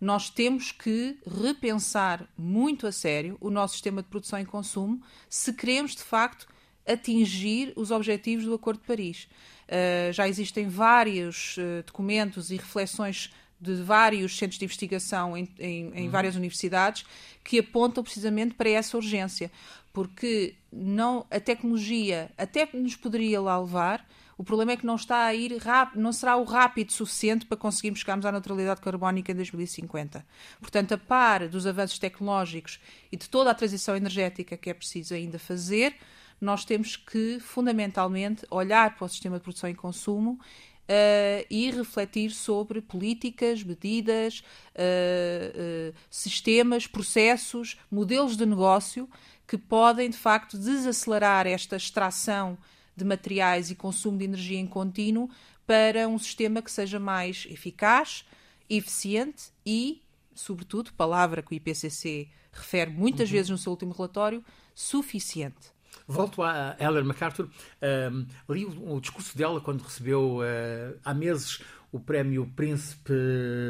nós 0.00 0.30
temos 0.30 0.70
que 0.70 1.18
repensar 1.26 2.24
muito 2.38 2.86
a 2.86 2.92
sério 2.92 3.36
o 3.40 3.50
nosso 3.50 3.74
sistema 3.74 4.00
de 4.00 4.08
produção 4.08 4.38
e 4.38 4.44
consumo 4.44 5.02
se 5.28 5.52
queremos, 5.52 5.96
de 5.96 6.04
facto, 6.04 6.46
atingir 6.86 7.72
os 7.74 7.90
objetivos 7.90 8.44
do 8.44 8.54
Acordo 8.54 8.78
de 8.80 8.86
Paris. 8.86 9.28
Uh, 9.64 10.12
já 10.12 10.28
existem 10.28 10.68
vários 10.68 11.56
uh, 11.56 11.82
documentos 11.84 12.52
e 12.52 12.56
reflexões 12.56 13.32
de 13.62 13.74
vários 13.76 14.36
centros 14.36 14.58
de 14.58 14.64
investigação 14.64 15.36
em, 15.36 15.48
em, 15.58 15.92
em 15.94 16.04
uhum. 16.06 16.10
várias 16.10 16.34
universidades 16.34 17.06
que 17.44 17.60
apontam 17.60 18.02
precisamente 18.02 18.54
para 18.54 18.68
essa 18.68 18.96
urgência, 18.96 19.52
porque 19.92 20.54
não 20.72 21.24
a 21.30 21.38
tecnologia 21.38 22.30
até 22.36 22.68
nos 22.74 22.96
poderia 22.96 23.40
lá 23.40 23.58
levar, 23.60 24.04
o 24.36 24.42
problema 24.42 24.72
é 24.72 24.76
que 24.76 24.84
não 24.84 24.96
está 24.96 25.26
a 25.26 25.34
ir 25.34 25.56
rápido, 25.58 26.00
não 26.00 26.12
será 26.12 26.36
o 26.36 26.42
rápido 26.42 26.92
suficiente 26.92 27.46
para 27.46 27.56
conseguirmos 27.56 28.00
chegarmos 28.00 28.26
à 28.26 28.32
neutralidade 28.32 28.80
carbónica 28.80 29.30
em 29.30 29.36
2050. 29.36 30.26
Portanto, 30.60 30.92
a 30.92 30.98
par 30.98 31.46
dos 31.46 31.64
avanços 31.64 31.98
tecnológicos 32.00 32.80
e 33.12 33.16
de 33.16 33.28
toda 33.28 33.52
a 33.52 33.54
transição 33.54 33.94
energética 33.94 34.56
que 34.56 34.70
é 34.70 34.74
preciso 34.74 35.14
ainda 35.14 35.38
fazer, 35.38 35.94
nós 36.40 36.64
temos 36.64 36.96
que, 36.96 37.38
fundamentalmente, 37.38 38.44
olhar 38.50 38.96
para 38.96 39.04
o 39.04 39.08
sistema 39.08 39.36
de 39.36 39.44
produção 39.44 39.70
e 39.70 39.74
consumo 39.74 40.40
uh, 40.88 41.46
e 41.50 41.70
refletir 41.70 42.30
sobre 42.30 42.80
políticas, 42.80 43.62
medidas, 43.62 44.42
uh, 44.74 45.94
sistemas, 46.10 46.86
processos, 46.86 47.78
modelos 47.90 48.36
de 48.36 48.46
negócio 48.46 49.08
que 49.46 49.58
podem, 49.58 50.08
de 50.08 50.16
facto, 50.16 50.56
desacelerar 50.56 51.46
esta 51.46 51.76
extração 51.76 52.56
de 52.96 53.04
materiais 53.04 53.70
e 53.70 53.74
consumo 53.74 54.18
de 54.18 54.24
energia 54.24 54.58
em 54.58 54.66
contínuo 54.66 55.28
para 55.66 56.08
um 56.08 56.18
sistema 56.18 56.60
que 56.60 56.70
seja 56.70 56.98
mais 56.98 57.46
eficaz, 57.50 58.24
eficiente 58.68 59.44
e, 59.64 60.02
sobretudo, 60.34 60.92
palavra 60.92 61.42
que 61.42 61.52
o 61.52 61.54
IPCC 61.54 62.28
refere 62.52 62.90
muitas 62.90 63.28
uhum. 63.28 63.32
vezes 63.32 63.50
no 63.50 63.58
seu 63.58 63.72
último 63.72 63.92
relatório, 63.92 64.44
suficiente. 64.74 65.72
Volto 66.12 66.42
a 66.42 66.76
Ellen 66.78 67.04
MacArthur. 67.04 67.46
Uh, 67.46 68.26
li 68.52 68.64
o, 68.64 68.94
o, 68.94 69.00
discurso 69.00 69.36
dela 69.36 69.60
quando 69.60 69.82
recebeu 69.82 70.38
uh, 70.38 70.98
há 71.04 71.14
meses 71.14 71.60
o 71.92 72.00
prémio 72.00 72.50
Príncipe 72.56 73.12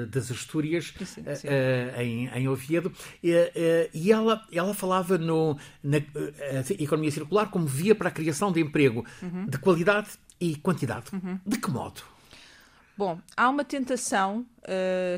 das 0.08 0.30
Astúrias 0.30 0.94
sim, 0.96 1.04
sim. 1.34 1.48
Uh, 1.48 2.00
em, 2.00 2.28
em, 2.28 2.48
Oviedo 2.48 2.92
e, 3.22 3.32
uh, 3.32 3.90
e 3.92 4.12
ela, 4.12 4.46
ela 4.52 4.72
falava 4.72 5.18
no, 5.18 5.58
na 5.82 5.98
economia 6.78 7.10
circular 7.10 7.50
como 7.50 7.66
via 7.66 7.94
para 7.94 8.08
a 8.08 8.12
criação 8.12 8.52
de 8.52 8.60
emprego 8.60 9.04
uhum. 9.20 9.46
de 9.46 9.58
qualidade 9.58 10.10
e 10.40 10.54
quantidade. 10.54 11.06
Uhum. 11.12 11.40
De 11.44 11.58
que 11.58 11.70
modo? 11.70 12.00
Bom, 12.96 13.18
há 13.36 13.48
uma 13.48 13.64
tentação 13.64 14.46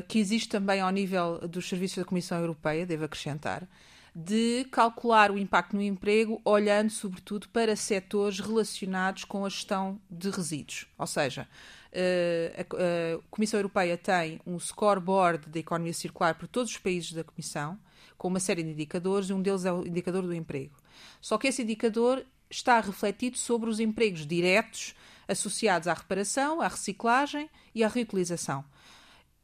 que 0.07 0.17
existe 0.17 0.47
também 0.47 0.79
ao 0.79 0.89
nível 0.89 1.45
dos 1.47 1.67
serviços 1.67 1.97
da 1.97 2.05
Comissão 2.05 2.39
Europeia, 2.39 2.85
devo 2.85 3.03
acrescentar, 3.03 3.67
de 4.15 4.65
calcular 4.71 5.29
o 5.29 5.37
impacto 5.37 5.75
no 5.75 5.81
emprego 5.81 6.41
olhando 6.45 6.89
sobretudo 6.89 7.49
para 7.49 7.75
setores 7.75 8.39
relacionados 8.39 9.25
com 9.25 9.43
a 9.43 9.49
gestão 9.49 9.99
de 10.09 10.29
resíduos. 10.29 10.87
Ou 10.97 11.05
seja, 11.05 11.45
eh, 11.91 12.53
a 12.57 13.29
Comissão 13.29 13.59
Europeia 13.59 13.97
tem 13.97 14.39
um 14.47 14.57
scoreboard 14.57 15.49
da 15.49 15.59
economia 15.59 15.93
circular 15.93 16.33
para 16.35 16.47
todos 16.47 16.71
os 16.71 16.77
países 16.77 17.11
da 17.11 17.25
Comissão, 17.25 17.77
com 18.17 18.29
uma 18.29 18.39
série 18.39 18.63
de 18.63 18.69
indicadores, 18.69 19.29
e 19.29 19.33
um 19.33 19.41
deles 19.41 19.65
é 19.65 19.73
o 19.73 19.85
indicador 19.85 20.23
do 20.23 20.33
emprego. 20.33 20.75
Só 21.19 21.37
que 21.37 21.47
esse 21.47 21.63
indicador 21.63 22.25
está 22.49 22.79
refletido 22.79 23.37
sobre 23.37 23.69
os 23.69 23.81
empregos 23.81 24.25
diretos 24.25 24.95
associados 25.27 25.89
à 25.89 25.93
reparação, 25.93 26.61
à 26.61 26.69
reciclagem 26.69 27.49
e 27.73 27.83
à 27.83 27.89
reutilização. 27.89 28.63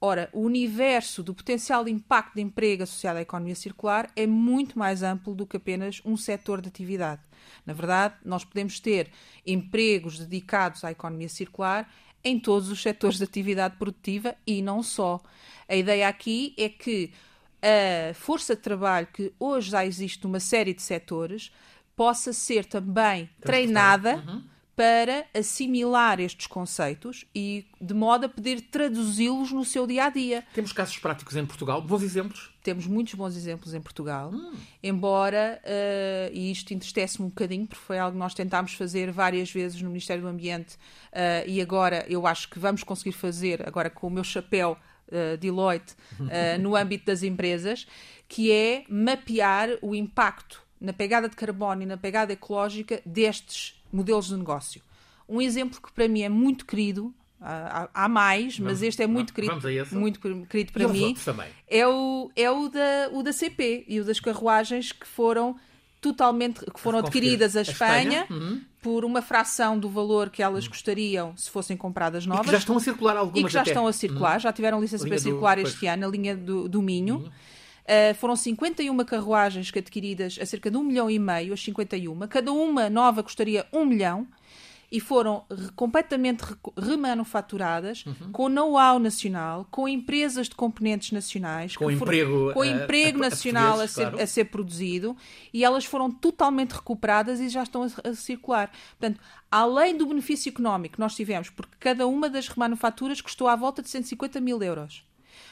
Ora, 0.03 0.29
o 0.33 0.39
universo 0.39 1.21
do 1.21 1.31
potencial 1.31 1.87
impacto 1.87 2.33
de 2.33 2.41
emprego 2.41 2.81
associado 2.81 3.19
à 3.19 3.21
economia 3.21 3.53
circular 3.53 4.09
é 4.15 4.25
muito 4.25 4.79
mais 4.79 5.03
amplo 5.03 5.35
do 5.35 5.45
que 5.45 5.57
apenas 5.57 6.01
um 6.03 6.17
setor 6.17 6.59
de 6.59 6.69
atividade. 6.69 7.21
Na 7.63 7.71
verdade, 7.71 8.15
nós 8.25 8.43
podemos 8.43 8.79
ter 8.79 9.11
empregos 9.45 10.17
dedicados 10.17 10.83
à 10.83 10.89
economia 10.89 11.29
circular 11.29 11.87
em 12.23 12.39
todos 12.39 12.69
os 12.69 12.81
setores 12.81 13.19
de 13.19 13.25
atividade 13.25 13.75
produtiva 13.77 14.35
e 14.45 14.59
não 14.63 14.81
só. 14.81 15.21
A 15.69 15.75
ideia 15.75 16.07
aqui 16.07 16.55
é 16.57 16.67
que 16.67 17.11
a 17.61 18.15
força 18.15 18.55
de 18.55 18.61
trabalho 18.63 19.05
que 19.05 19.31
hoje 19.39 19.69
já 19.69 19.85
existe 19.85 20.23
numa 20.23 20.39
série 20.39 20.73
de 20.73 20.81
setores 20.81 21.51
possa 21.95 22.33
ser 22.33 22.65
também 22.65 23.29
treinada. 23.39 24.15
Uhum 24.15 24.51
para 24.81 25.27
assimilar 25.31 26.19
estes 26.19 26.47
conceitos 26.47 27.23
e 27.35 27.67
de 27.79 27.93
modo 27.93 28.25
a 28.25 28.29
poder 28.29 28.61
traduzi-los 28.61 29.51
no 29.51 29.63
seu 29.63 29.85
dia 29.85 30.05
a 30.05 30.09
dia. 30.09 30.43
Temos 30.55 30.73
casos 30.73 30.97
práticos 30.97 31.35
em 31.35 31.45
Portugal, 31.45 31.83
bons 31.83 32.01
exemplos? 32.01 32.51
Temos 32.63 32.87
muitos 32.87 33.13
bons 33.13 33.37
exemplos 33.37 33.75
em 33.75 33.79
Portugal, 33.79 34.31
hum. 34.33 34.55
embora, 34.81 35.61
uh, 35.63 36.33
e 36.33 36.51
isto 36.51 36.73
entristece-me 36.73 37.27
um 37.27 37.29
bocadinho, 37.29 37.67
porque 37.67 37.85
foi 37.85 37.99
algo 37.99 38.13
que 38.13 38.17
nós 38.17 38.33
tentámos 38.33 38.73
fazer 38.73 39.11
várias 39.11 39.51
vezes 39.51 39.79
no 39.79 39.89
Ministério 39.89 40.23
do 40.23 40.29
Ambiente 40.29 40.73
uh, 41.13 41.47
e 41.47 41.61
agora 41.61 42.03
eu 42.09 42.25
acho 42.25 42.49
que 42.49 42.57
vamos 42.57 42.81
conseguir 42.81 43.11
fazer, 43.11 43.67
agora 43.67 43.87
com 43.87 44.07
o 44.07 44.09
meu 44.09 44.23
chapéu 44.23 44.75
uh, 45.09 45.37
Deloitte, 45.37 45.93
no 46.59 46.75
âmbito 46.75 47.05
das 47.05 47.21
empresas, 47.21 47.85
que 48.27 48.51
é 48.51 48.83
mapear 48.89 49.69
o 49.79 49.93
impacto 49.93 50.63
na 50.79 50.91
pegada 50.91 51.29
de 51.29 51.35
carbono 51.35 51.83
e 51.83 51.85
na 51.85 51.97
pegada 51.97 52.33
ecológica 52.33 52.99
destes 53.05 53.79
modelos 53.91 54.27
de 54.27 54.37
negócio. 54.37 54.81
Um 55.27 55.41
exemplo 55.41 55.81
que 55.81 55.91
para 55.91 56.07
mim 56.07 56.21
é 56.21 56.29
muito 56.29 56.65
querido, 56.65 57.13
há, 57.39 57.89
há 57.93 58.07
mais, 58.09 58.59
mas 58.59 58.79
vamos, 58.79 58.81
este 58.83 59.03
é 59.03 59.07
muito 59.07 59.33
querido, 59.33 59.53
muito 59.91 60.19
querido 60.47 60.71
para 60.71 60.87
mim, 60.87 61.15
é 61.67 61.87
o, 61.87 62.31
é 62.35 62.51
o 62.51 62.69
da, 62.69 63.09
o 63.11 63.23
da 63.23 63.33
CP 63.33 63.85
e 63.87 63.99
o 63.99 64.05
das 64.05 64.19
carruagens 64.19 64.91
que 64.91 65.07
foram 65.07 65.55
totalmente 66.01 66.65
que 66.65 66.79
foram 66.79 66.99
adquiridas 66.99 67.55
à 67.55 67.61
Espanha, 67.61 68.21
Espanha. 68.21 68.27
Uhum. 68.29 68.61
por 68.81 69.05
uma 69.05 69.21
fração 69.21 69.77
do 69.77 69.87
valor 69.87 70.31
que 70.31 70.41
elas 70.41 70.67
gostariam 70.67 71.37
se 71.37 71.49
fossem 71.49 71.77
compradas 71.77 72.25
novas. 72.25 72.45
E 72.45 72.47
que 72.47 72.51
já 72.53 72.57
estão 72.57 72.75
a 72.77 72.79
circular 72.79 73.17
algumas 73.17 73.39
E 73.39 73.45
que 73.45 73.53
já 73.53 73.61
até. 73.61 73.69
estão 73.69 73.85
a 73.85 73.93
circular, 73.93 74.33
uhum. 74.33 74.39
já 74.39 74.51
tiveram 74.51 74.81
licença 74.81 75.07
para 75.07 75.17
circular 75.19 75.55
do, 75.57 75.61
este 75.61 75.79
pois. 75.79 75.93
ano, 75.93 76.07
a 76.07 76.09
linha 76.09 76.35
do, 76.35 76.67
do 76.67 76.81
Minho. 76.81 77.17
Uhum. 77.17 77.31
Uh, 77.81 78.13
foram 78.15 78.35
51 78.35 78.97
carruagens 79.05 79.71
que 79.71 79.79
adquiridas 79.79 80.37
a 80.39 80.45
cerca 80.45 80.69
de 80.69 80.77
um 80.77 80.83
milhão 80.83 81.09
e 81.09 81.19
meio, 81.19 81.53
as 81.53 81.61
51. 81.63 82.27
Cada 82.27 82.51
uma 82.51 82.89
nova 82.89 83.23
custaria 83.23 83.65
um 83.73 83.85
milhão 83.85 84.27
e 84.91 84.99
foram 84.99 85.45
completamente 85.73 86.43
remanufaturadas 86.77 88.05
uhum. 88.05 88.31
com 88.33 88.49
know-how 88.49 88.99
nacional, 88.99 89.65
com 89.71 89.87
empresas 89.87 90.49
de 90.49 90.55
componentes 90.55 91.11
nacionais, 91.13 91.77
com 91.77 91.89
emprego, 91.89 92.51
com 92.53 92.65
emprego 92.65 93.19
a, 93.19 93.29
nacional 93.29 93.79
a, 93.79 93.83
a, 93.83 93.87
ser, 93.87 94.01
claro. 94.01 94.21
a, 94.21 94.27
ser, 94.27 94.45
produzido 94.45 95.15
e 95.53 95.63
elas 95.63 95.85
foram 95.85 96.11
totalmente 96.11 96.71
recuperadas 96.71 97.39
e 97.39 97.47
já 97.47 97.63
estão 97.63 97.83
a, 97.83 98.13
circular. 98.13 98.69
Portanto, 98.99 99.21
além 99.49 99.95
do 99.95 100.05
benefício 100.05 100.49
económico 100.49 100.95
que 100.95 100.99
nós 100.99 101.15
tivemos, 101.15 101.49
porque 101.49 101.77
cada 101.79 102.05
uma 102.05 102.29
das 102.29 102.49
remanufaturas 102.49 103.21
custou 103.21 103.47
à 103.47 103.55
volta 103.55 103.81
de 103.81 103.89
150 103.89 104.41
mil 104.41 104.61
euros. 104.61 105.05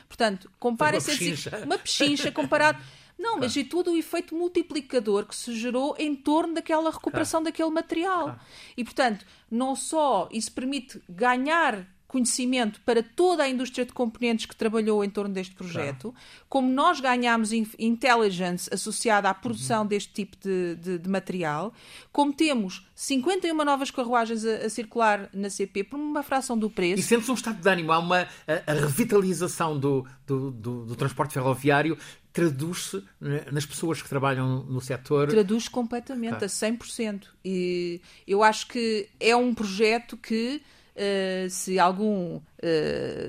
Portanto, 0.08 0.50
compara 0.60 0.98
uma 0.98 1.04
pechincha, 1.04 1.62
uma 1.66 1.78
pechincha 1.78 2.32
comparado 2.32 2.82
não, 3.20 3.38
mas 3.38 3.56
e 3.58 3.66
tudo 3.66 3.92
o 3.92 3.98
efeito 3.98 4.34
multiplicador 4.34 5.26
que 5.26 5.36
se 5.36 5.54
gerou 5.54 5.94
em 6.00 6.16
torno 6.16 6.54
daquela 6.54 6.90
recuperação 6.90 7.44
daquele 7.44 7.70
material. 7.70 8.40
E, 8.78 8.84
portanto, 8.84 9.26
não 9.52 9.76
só 9.76 10.30
isso 10.32 10.52
permite 10.54 11.02
ganhar 11.10 11.86
conhecimento 12.10 12.82
para 12.82 13.04
toda 13.04 13.44
a 13.44 13.48
indústria 13.48 13.86
de 13.86 13.94
componentes 13.94 14.48
que 14.48 14.56
trabalhou 14.56 15.04
em 15.04 15.10
torno 15.12 15.32
deste 15.32 15.54
projeto, 15.54 16.12
claro. 16.12 16.18
como 16.50 16.68
nós 16.68 17.00
ganhamos 17.00 17.52
intelligence 17.54 18.68
associada 18.74 19.30
à 19.30 19.34
produção 19.34 19.84
uhum. 19.84 19.88
deste 19.88 20.12
tipo 20.12 20.36
de, 20.42 20.76
de, 20.78 20.98
de, 20.98 21.08
material, 21.08 21.72
como 22.12 22.34
temos 22.34 22.84
51 22.96 23.54
novas 23.64 23.92
carruagens 23.92 24.44
a, 24.44 24.66
a, 24.66 24.70
circular 24.72 25.30
na 25.32 25.52
CP 25.52 25.84
por 25.84 26.00
uma 26.00 26.24
fração 26.24 26.58
do 26.58 26.68
preço. 26.68 27.00
E 27.00 27.04
sentes 27.04 27.30
um 27.30 27.36
estado 27.36 27.62
de 27.62 27.70
ânimo, 27.70 27.92
há 27.92 28.00
uma 28.00 28.22
a, 28.48 28.72
a 28.72 28.74
revitalização 28.74 29.80
do, 29.80 30.04
do, 30.26 30.50
do, 30.50 30.86
do 30.88 30.96
transporte 30.96 31.36
ferroviário 31.36 31.96
traduz-se 32.34 33.04
nas 33.52 33.66
pessoas 33.66 34.02
que 34.02 34.10
trabalham 34.10 34.64
no 34.64 34.82
setor? 34.82 35.28
Traduz 35.28 35.68
completamente, 35.68 36.44
ah. 36.44 36.46
a 36.46 36.50
100%. 36.50 37.26
E 37.46 38.02
eu 38.26 38.42
acho 38.42 38.68
que 38.68 39.10
é 39.20 39.36
um 39.36 39.54
projeto 39.54 40.18
que 40.18 40.62
Uh, 40.96 41.50
se 41.50 41.80
algum 41.80 42.36
uh, 42.38 42.42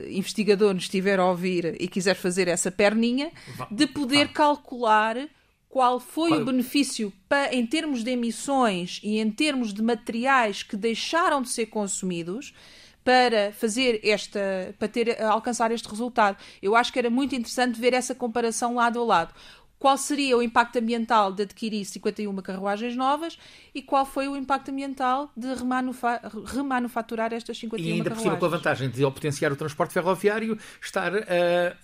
investigador 0.09 0.75
nos 0.75 0.85
estiver 0.85 1.21
a 1.21 1.27
ouvir 1.27 1.77
e 1.81 1.87
quiser 1.87 2.15
fazer 2.15 2.49
essa 2.49 2.71
perninha, 2.71 3.31
de 3.71 3.87
poder 3.87 4.33
calcular 4.33 5.17
qual 5.69 6.01
foi 6.01 6.31
qual... 6.31 6.41
o 6.41 6.45
benefício 6.45 7.13
pa, 7.29 7.47
em 7.53 7.65
termos 7.65 8.03
de 8.03 8.11
emissões 8.11 9.01
e 9.05 9.21
em 9.21 9.31
termos 9.31 9.73
de 9.73 9.83
materiais 9.83 10.65
que 10.65 10.77
deixaram 10.77 11.41
de 11.41 11.49
ser 11.49 11.67
consumidos 11.67 12.53
para 13.05 13.53
fazer 13.53 14.01
esta, 14.05 14.75
para 14.79 14.89
ter, 14.89 15.23
alcançar 15.23 15.73
este 15.73 15.89
resultado. 15.89 16.37
Eu 16.61 16.77
acho 16.77 16.93
que 16.93 16.99
era 16.99 17.09
muito 17.09 17.35
interessante 17.35 17.81
ver 17.81 17.95
essa 17.95 18.15
comparação 18.15 18.75
lado 18.75 19.01
a 19.01 19.05
lado 19.05 19.35
qual 19.81 19.97
seria 19.97 20.37
o 20.37 20.43
impacto 20.43 20.79
ambiental 20.79 21.33
de 21.33 21.45
adquirir 21.45 21.87
51 21.87 22.37
carruagens 22.37 22.95
novas 22.95 23.39
e 23.75 23.81
qual 23.81 24.05
foi 24.05 24.29
o 24.29 24.37
impacto 24.37 24.71
ambiental 24.71 25.33
de 25.35 25.55
remanufa 25.55 26.21
remanufaturar 26.45 27.33
estas 27.33 27.59
51 27.59 27.89
E 27.89 27.93
ainda 27.95 28.11
por 28.11 28.21
cima 28.21 28.37
com 28.37 28.45
a 28.45 28.49
vantagem 28.51 28.91
de, 28.91 29.03
ao 29.03 29.11
potenciar 29.11 29.51
o 29.51 29.57
transporte 29.57 29.95
ferroviário, 29.95 30.59
estar 30.83 31.15
a, 31.17 31.21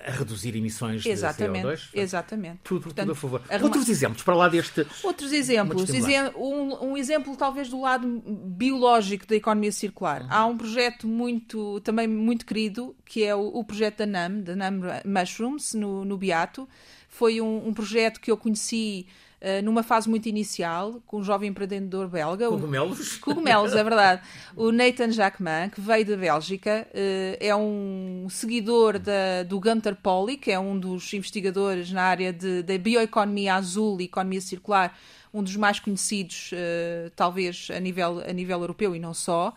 a 0.07 0.11
reduzir 0.11 0.55
emissões 0.55 1.07
exatamente, 1.07 1.67
de 1.67 1.73
CO2. 1.73 1.89
Exatamente. 1.95 2.59
Tudo, 2.63 2.83
Portanto, 2.83 3.07
tudo 3.07 3.13
a 3.13 3.15
favor. 3.15 3.43
A 3.49 3.65
Outros 3.65 3.89
exemplos 3.89 4.23
para 4.23 4.35
lá 4.37 4.49
deste... 4.51 4.87
Outros 5.03 5.33
exemplos. 5.33 5.89
Um, 6.37 6.91
um, 6.91 6.97
exemplo 6.99 7.35
talvez 7.35 7.71
do 7.71 7.81
lado 7.81 8.23
biológico 8.27 9.27
da 9.27 9.37
economia 9.37 9.73
circular. 9.73 10.21
Uhum. 10.21 10.29
Há 10.31 10.45
um 10.45 10.59
projeto 10.59 11.09
muito, 11.09 11.81
também 11.81 12.07
muito 12.07 12.45
querido, 12.45 12.95
que 13.07 13.25
é 13.25 13.35
o, 13.35 13.47
o 13.47 13.65
projeto 13.65 13.99
da 13.99 14.07
NAM, 14.07 14.41
da 14.43 14.55
NAM 14.55 14.81
Mushrooms, 15.07 15.73
no, 15.73 16.05
no 16.05 16.19
Beato, 16.19 16.69
foi 17.17 17.41
um, 17.41 17.69
um 17.69 17.73
projeto 17.73 18.21
que 18.21 18.31
eu 18.31 18.37
conheci 18.37 19.07
uh, 19.41 19.65
numa 19.65 19.83
fase 19.83 20.07
muito 20.09 20.29
inicial, 20.29 21.01
com 21.07 21.21
um 21.21 21.25
jovem 21.25 21.49
empreendedor 21.49 22.09
belga. 22.09 22.47
Cogumelos? 22.47 23.17
O, 23.17 23.21
cogumelos, 23.25 23.75
é 23.75 23.83
verdade. 23.83 24.23
O 24.55 24.71
Nathan 24.71 25.11
Jacquemin, 25.11 25.71
que 25.75 25.81
veio 25.81 26.05
da 26.05 26.15
Bélgica, 26.15 26.87
uh, 26.91 27.37
é 27.41 27.57
um 27.57 28.27
seguidor 28.29 28.99
da, 28.99 29.43
do 29.45 29.59
Gunter 29.59 29.97
Pauli, 29.97 30.37
que 30.37 30.53
é 30.53 30.59
um 30.59 30.79
dos 30.79 31.11
investigadores 31.15 31.91
na 31.91 32.03
área 32.03 32.35
da 32.35 32.77
bioeconomia 32.77 33.55
azul 33.55 33.99
e 33.99 34.05
economia 34.05 34.43
circular, 34.43 34.95
um 35.33 35.43
dos 35.43 35.57
mais 35.57 35.81
conhecidos, 35.81 36.51
uh, 36.53 37.11
talvez, 37.17 37.69
a 37.75 37.81
nível, 37.81 38.23
a 38.29 38.33
nível 38.33 38.61
europeu 38.61 38.95
e 38.95 38.99
não 38.99 39.15
só 39.15 39.55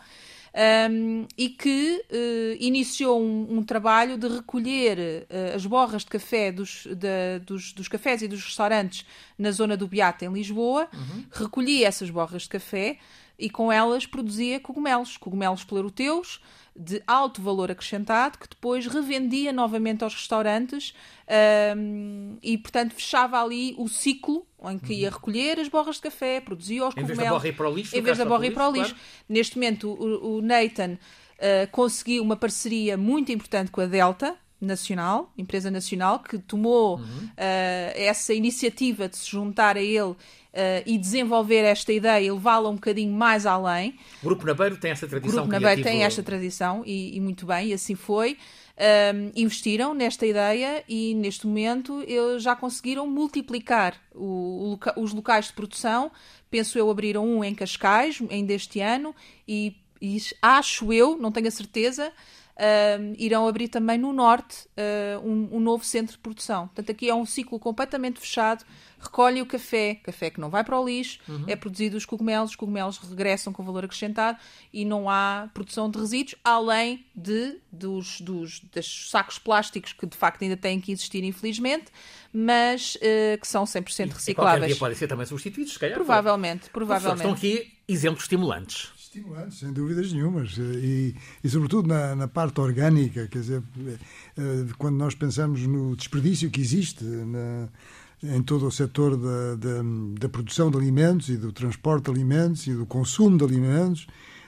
um, 0.52 1.26
e 1.38 1.48
que 1.48 2.04
uh, 2.10 2.56
iniciou 2.58 3.20
um, 3.20 3.58
um, 3.58 3.62
trabalho 3.62 4.18
de 4.18 4.28
recolher 4.28 5.26
uh, 5.30 5.56
as 5.56 5.64
borras 5.64 6.02
de 6.02 6.08
café 6.08 6.50
dos, 6.50 6.86
de, 6.86 7.38
dos, 7.46 7.72
dos, 7.72 7.88
cafés 7.88 8.22
e 8.22 8.28
dos 8.28 8.42
restaurantes 8.42 9.06
na 9.38 9.50
zona 9.52 9.76
do 9.76 9.86
Beato, 9.86 10.24
em 10.24 10.32
Lisboa, 10.32 10.88
uhum. 10.92 11.24
recolhia 11.30 11.86
essas 11.86 12.10
borras 12.10 12.42
de 12.42 12.48
café 12.48 12.98
e 13.38 13.48
com 13.48 13.72
elas 13.72 14.06
produzia 14.06 14.60
cogumelos, 14.60 15.16
cogumelos 15.16 15.64
pleuroteus, 15.64 16.40
de 16.76 17.02
alto 17.06 17.42
valor 17.42 17.70
acrescentado 17.70 18.38
que 18.38 18.48
depois 18.48 18.86
revendia 18.86 19.52
novamente 19.52 20.04
aos 20.04 20.14
restaurantes 20.14 20.94
um, 21.76 22.36
e, 22.42 22.56
portanto, 22.58 22.94
fechava 22.94 23.42
ali 23.42 23.74
o 23.76 23.88
ciclo 23.88 24.46
em 24.70 24.78
que 24.78 24.92
ia 24.92 25.08
uhum. 25.08 25.14
recolher 25.14 25.58
as 25.58 25.68
borras 25.68 25.96
de 25.96 26.02
café, 26.02 26.40
produzia 26.40 26.86
os 26.86 26.94
cogumelos. 26.94 27.12
Em 27.12 27.16
vez 27.16 27.28
da 27.28 27.34
borra 27.34 27.48
ir 27.48 27.52
para 27.56 27.68
o 27.68 27.74
lixo. 27.74 27.96
Em 27.96 28.02
vez 28.02 28.18
da 28.18 28.24
borra 28.24 28.46
ir 28.46 28.50
para 28.52 28.68
o 28.68 28.72
lixo. 28.72 28.94
Claro. 28.94 29.06
Neste 29.28 29.56
momento, 29.56 29.90
o, 29.90 30.36
o 30.36 30.42
Nathan 30.42 30.92
uh, 30.92 31.70
conseguiu 31.70 32.22
uma 32.22 32.36
parceria 32.36 32.96
muito 32.96 33.32
importante 33.32 33.70
com 33.70 33.80
a 33.80 33.86
Delta, 33.86 34.36
nacional, 34.60 35.32
empresa 35.36 35.70
nacional, 35.70 36.18
que 36.18 36.38
tomou 36.38 36.98
uhum. 36.98 37.04
uh, 37.04 37.30
essa 37.94 38.34
iniciativa 38.34 39.08
de 39.08 39.16
se 39.16 39.30
juntar 39.30 39.76
a 39.76 39.82
ele 39.82 40.14
Uh, 40.50 40.82
e 40.84 40.98
desenvolver 40.98 41.62
esta 41.62 41.92
ideia 41.92 42.26
e 42.26 42.28
levá-la 42.28 42.68
um 42.68 42.74
bocadinho 42.74 43.12
mais 43.12 43.46
além. 43.46 43.96
O 44.20 44.26
Grupo 44.26 44.44
Nabeiro 44.44 44.76
tem 44.78 44.90
essa 44.90 45.06
tradição. 45.06 45.44
O 45.44 45.46
Grupo 45.46 45.52
Nabeiro 45.52 45.80
tem 45.80 46.02
esta 46.02 46.24
tradição 46.24 46.82
e, 46.84 47.16
e, 47.16 47.20
muito 47.20 47.46
bem, 47.46 47.68
e 47.68 47.72
assim 47.72 47.94
foi. 47.94 48.36
Um, 48.80 49.30
investiram 49.36 49.94
nesta 49.94 50.26
ideia 50.26 50.82
e 50.88 51.14
neste 51.14 51.46
momento 51.46 52.02
eles 52.04 52.42
já 52.42 52.56
conseguiram 52.56 53.06
multiplicar 53.06 53.94
o, 54.12 54.76
o, 54.96 55.00
os 55.00 55.12
locais 55.12 55.46
de 55.46 55.52
produção. 55.52 56.10
Penso 56.50 56.76
eu 56.76 56.90
abriram 56.90 57.24
um 57.24 57.44
em 57.44 57.54
Cascais 57.54 58.20
ainda 58.28 58.52
este 58.52 58.80
ano 58.80 59.14
e, 59.46 59.76
e 60.02 60.20
acho 60.42 60.92
eu, 60.92 61.16
não 61.16 61.30
tenho 61.30 61.46
a 61.46 61.50
certeza, 61.52 62.10
irão 63.16 63.48
abrir 63.48 63.68
também 63.68 63.96
no 63.98 64.12
norte 64.12 64.66
uh, 64.76 65.26
um, 65.26 65.56
um, 65.56 65.60
novo 65.60 65.84
centro 65.84 66.12
de 66.12 66.18
produção. 66.18 66.66
Portanto, 66.66 66.90
aqui 66.90 67.08
é 67.08 67.14
um 67.14 67.24
ciclo 67.24 67.58
completamente 67.58 68.20
fechado. 68.20 68.64
Recolhe 68.98 69.40
o 69.40 69.46
café, 69.46 69.94
café 69.94 70.28
que 70.28 70.38
não 70.38 70.50
vai 70.50 70.62
para 70.62 70.78
o 70.78 70.84
lixo, 70.84 71.20
uhum. 71.26 71.44
é 71.46 71.56
produzido 71.56 71.96
os 71.96 72.04
cogumelos, 72.04 72.50
os 72.50 72.56
cogumelos 72.56 72.98
regressam 72.98 73.50
com 73.50 73.64
valor 73.64 73.82
acrescentado 73.86 74.36
e 74.70 74.84
não 74.84 75.08
há 75.08 75.48
produção 75.54 75.90
de 75.90 75.98
resíduos, 75.98 76.34
além 76.44 77.06
de, 77.16 77.56
dos, 77.72 78.20
dos, 78.20 78.60
dos 78.60 79.10
sacos 79.10 79.38
plásticos 79.38 79.94
que 79.94 80.04
de 80.04 80.16
facto 80.18 80.42
ainda 80.42 80.56
têm 80.56 80.78
que 80.78 80.92
existir, 80.92 81.24
infelizmente, 81.24 81.86
mas 82.30 82.96
uh, 82.96 83.40
que 83.40 83.48
são 83.48 83.64
100% 83.64 84.12
recicláveis. 84.12 84.64
E 84.64 84.66
dia 84.74 84.76
podem 84.76 84.96
ser 84.96 85.08
também 85.08 85.24
substituídos, 85.24 85.72
se 85.72 85.78
calhar. 85.78 85.96
Provavelmente, 85.96 86.68
provavelmente. 86.68 87.20
Estão 87.20 87.32
aqui 87.32 87.72
exemplos 87.88 88.24
estimulantes. 88.24 88.99
Estimulantes, 89.12 89.58
sem 89.58 89.72
dúvidas 89.72 90.12
nenhumas. 90.12 90.56
E, 90.56 91.16
e 91.42 91.48
sobretudo 91.48 91.88
na, 91.88 92.14
na, 92.14 92.28
parte 92.28 92.60
orgânica, 92.60 93.26
quer 93.26 93.40
dizer, 93.40 93.60
eh, 94.38 94.66
quando 94.78 94.94
nós 94.98 95.16
pensamos 95.16 95.66
no 95.66 95.96
desperdício 95.96 96.48
que 96.48 96.60
existe 96.60 97.02
na, 97.02 97.68
em 98.22 98.40
todo 98.40 98.68
o 98.68 98.70
setor 98.70 99.16
da, 99.16 99.56
da, 99.56 99.82
da, 100.16 100.28
produção 100.28 100.70
de 100.70 100.76
alimentos 100.76 101.28
e 101.28 101.36
do 101.36 101.50
transporte 101.50 102.04
de 102.04 102.10
alimentos 102.12 102.68
e 102.68 102.72
do 102.72 102.86
consumo 102.86 103.36
de 103.36 103.42
alimentos, 103.42 104.06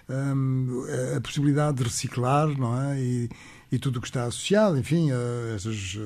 um, 0.09 0.85
a 1.17 1.21
possibilidade 1.21 1.79
de 1.79 1.83
reciclar, 1.83 2.47
não 2.57 2.81
é? 2.81 3.03
E, 3.03 3.31
e 3.73 3.79
tudo 3.79 3.97
o 3.97 4.03
que 4.03 4.07
está 4.07 4.25
associado, 4.25 4.77
enfim, 4.77 5.11
a 5.11 5.57
esses, 5.57 5.99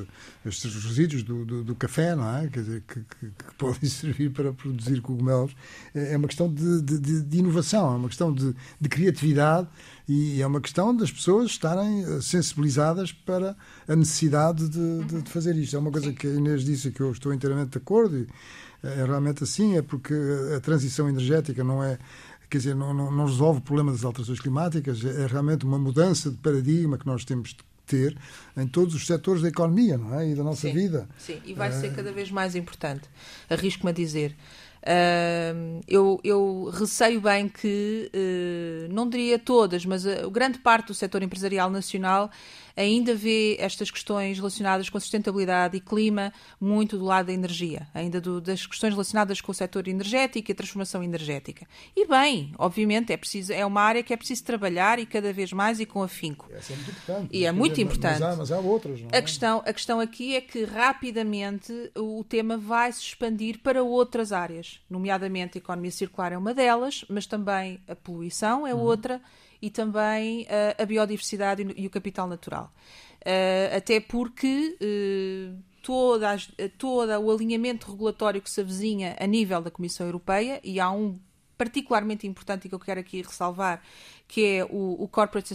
estes 0.44 0.84
resíduos 0.84 1.24
do, 1.24 1.44
do, 1.44 1.64
do, 1.64 1.74
café, 1.74 2.14
não 2.14 2.36
é? 2.36 2.46
Quer 2.46 2.60
dizer, 2.60 2.82
que, 2.86 3.00
que, 3.00 3.26
que, 3.26 3.54
podem 3.58 3.90
servir 3.90 4.30
para 4.30 4.52
produzir 4.52 5.00
cogumelos. 5.00 5.52
É, 5.92 6.12
é 6.12 6.16
uma 6.16 6.28
questão 6.28 6.48
de, 6.48 6.80
de, 6.80 7.22
de 7.22 7.38
inovação, 7.38 7.92
é 7.92 7.96
uma 7.96 8.06
questão 8.08 8.32
de, 8.32 8.54
de, 8.80 8.88
criatividade 8.88 9.66
e 10.08 10.40
é 10.40 10.46
uma 10.46 10.60
questão 10.60 10.94
das 10.94 11.10
pessoas 11.10 11.50
estarem 11.50 12.04
eh, 12.04 12.20
sensibilizadas 12.20 13.10
para 13.10 13.56
a 13.88 13.96
necessidade 13.96 14.68
de, 14.68 15.22
de 15.22 15.28
fazer 15.28 15.56
isto. 15.56 15.74
É 15.74 15.78
uma 15.80 15.90
coisa 15.90 16.12
que 16.12 16.28
a 16.28 16.30
Inês 16.30 16.64
disse 16.64 16.92
que 16.92 17.00
eu 17.00 17.10
estou 17.10 17.34
inteiramente 17.34 17.70
de 17.70 17.78
acordo 17.78 18.16
e 18.16 18.28
é 18.82 19.04
realmente 19.04 19.42
assim, 19.42 19.76
é 19.76 19.82
porque 19.82 20.14
a 20.56 20.60
transição 20.60 21.08
energética 21.08 21.64
não 21.64 21.82
é 21.82 21.98
quer 22.48 22.58
dizer, 22.58 22.74
não, 22.74 22.92
não, 22.94 23.10
não, 23.10 23.26
resolve 23.26 23.58
o 23.58 23.62
problema 23.62 23.92
das 23.92 24.04
alterações 24.04 24.40
climáticas, 24.40 25.04
é 25.04 25.26
realmente 25.26 25.64
uma 25.64 25.78
mudança 25.78 26.30
de 26.30 26.36
paradigma 26.36 26.96
que 26.98 27.06
nós 27.06 27.24
temos 27.24 27.50
de 27.50 27.58
ter 27.86 28.16
em 28.56 28.66
todos 28.66 28.94
os 28.94 29.06
setores 29.06 29.42
da 29.42 29.48
economia 29.48 29.96
não 29.96 30.18
é? 30.18 30.28
e 30.28 30.34
da 30.34 30.42
nossa 30.42 30.62
sim, 30.62 30.72
vida. 30.72 31.08
Sim, 31.18 31.40
e 31.44 31.54
vai 31.54 31.70
ser 31.72 31.94
cada 31.94 32.12
vez 32.12 32.30
mais 32.30 32.56
importante. 32.56 33.08
Arrisco-me 33.48 33.90
a 33.90 33.94
dizer. 33.94 34.36
Uh, 34.82 35.80
eu, 35.88 36.20
eu, 36.22 36.70
receio 36.72 37.20
bem 37.20 37.48
que, 37.48 38.08
uh, 38.14 38.92
não 38.92 39.08
diria 39.08 39.36
todas, 39.36 39.84
mas 39.84 40.06
a, 40.06 40.26
a 40.26 40.30
grande 40.30 40.58
parte 40.58 40.88
do 40.88 40.94
setor 40.94 41.24
empresarial 41.24 41.68
nacional 41.68 42.30
ainda 42.76 43.14
vê 43.14 43.56
estas 43.58 43.90
questões 43.90 44.36
relacionadas 44.38 44.90
com 44.90 44.98
a 44.98 45.00
sustentabilidade 45.00 45.76
e 45.76 45.80
clima 45.80 46.32
muito 46.60 46.98
do 46.98 47.04
lado 47.04 47.26
da 47.26 47.32
energia, 47.32 47.88
ainda 47.94 48.20
do, 48.20 48.40
das 48.40 48.66
questões 48.66 48.92
relacionadas 48.92 49.40
com 49.40 49.50
o 49.50 49.54
setor 49.54 49.88
energético 49.88 50.50
e 50.50 50.52
a 50.52 50.54
transformação 50.54 51.02
energética. 51.02 51.66
E 51.96 52.06
bem, 52.06 52.52
obviamente, 52.58 53.12
é, 53.12 53.16
preciso, 53.16 53.52
é 53.52 53.64
uma 53.64 53.80
área 53.80 54.02
que 54.02 54.12
é 54.12 54.16
preciso 54.16 54.44
trabalhar 54.44 54.98
e 54.98 55.06
cada 55.06 55.32
vez 55.32 55.52
mais 55.52 55.80
e 55.80 55.86
com 55.86 56.02
afinco. 56.02 56.48
Essa 56.52 56.72
é 56.72 56.76
muito 56.76 56.90
importante. 56.90 57.28
E 57.32 57.46
é 57.46 57.52
muito 57.52 57.80
importante. 57.80 58.20
Mas 58.20 58.22
há, 58.22 58.36
mas 58.36 58.52
há 58.52 58.58
outras, 58.58 59.00
não 59.00 59.08
é? 59.10 59.18
A 59.18 59.22
questão, 59.22 59.62
a 59.64 59.72
questão 59.72 60.00
aqui 60.00 60.36
é 60.36 60.40
que 60.40 60.64
rapidamente 60.64 61.72
o 61.96 62.22
tema 62.24 62.58
vai 62.58 62.92
se 62.92 63.00
expandir 63.00 63.60
para 63.60 63.82
outras 63.82 64.32
áreas, 64.32 64.80
nomeadamente 64.90 65.56
a 65.56 65.60
economia 65.60 65.90
circular 65.90 66.32
é 66.32 66.38
uma 66.38 66.52
delas, 66.52 67.04
mas 67.08 67.26
também 67.26 67.80
a 67.88 67.94
poluição 67.94 68.66
é 68.66 68.74
uhum. 68.74 68.80
outra 68.80 69.20
e 69.60 69.70
também 69.70 70.42
uh, 70.42 70.82
a 70.82 70.86
biodiversidade 70.86 71.66
e 71.76 71.86
o 71.86 71.90
capital 71.90 72.26
natural. 72.26 72.72
Uh, 73.22 73.76
até 73.76 74.00
porque 74.00 74.76
uh, 74.80 75.62
toda, 75.82 76.32
as, 76.32 76.48
todo 76.78 77.10
o 77.20 77.30
alinhamento 77.30 77.90
regulatório 77.90 78.40
que 78.40 78.50
se 78.50 78.60
avizinha 78.60 79.16
a 79.18 79.26
nível 79.26 79.60
da 79.60 79.70
Comissão 79.70 80.06
Europeia, 80.06 80.60
e 80.62 80.80
há 80.80 80.90
um 80.90 81.18
particularmente 81.56 82.26
importante 82.26 82.68
que 82.68 82.74
eu 82.74 82.78
quero 82.78 83.00
aqui 83.00 83.22
ressalvar, 83.22 83.80
que 84.28 84.44
é 84.44 84.64
o, 84.64 85.02
o, 85.02 85.08
Corporate 85.08 85.54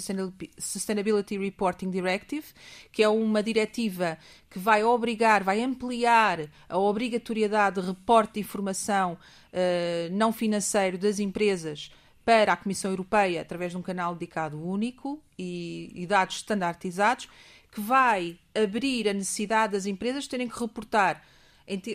Sustainability 0.58 1.38
Reporting 1.38 1.90
Directive, 1.90 2.46
que 2.92 3.04
é 3.04 3.10
uma 3.10 3.44
diretiva 3.44 4.18
que 4.50 4.58
vai 4.58 4.84
obrigar, 4.84 5.44
vai 5.44 5.62
ampliar 5.62 6.50
a 6.68 6.78
obrigatoriedade 6.78 7.80
de 7.80 7.88
reporte 7.88 8.36
de 8.36 8.40
informação 8.40 9.14
uh, 9.14 10.12
não 10.12 10.34
financeiro 10.34 10.98
das 10.98 11.20
empresas 11.20 11.92
para 12.24 12.54
a 12.54 12.58
Comissão 12.58 12.92
Europeia 12.92 13.42
através 13.42 13.72
de 13.72 13.78
um 13.78 13.82
canal 13.82 14.14
dedicado 14.14 14.62
único 14.62 15.22
e, 15.38 15.92
e 15.96 16.06
dados 16.06 16.38
standardizados, 16.38 17.28
que 17.72 17.82
vai 17.82 18.38
abrir 18.54 19.08
a 19.08 19.14
necessidade 19.14 19.74
das 19.74 19.86
empresas 19.86 20.28
terem 20.28 20.48
que 20.48 20.60
reportar 20.60 21.24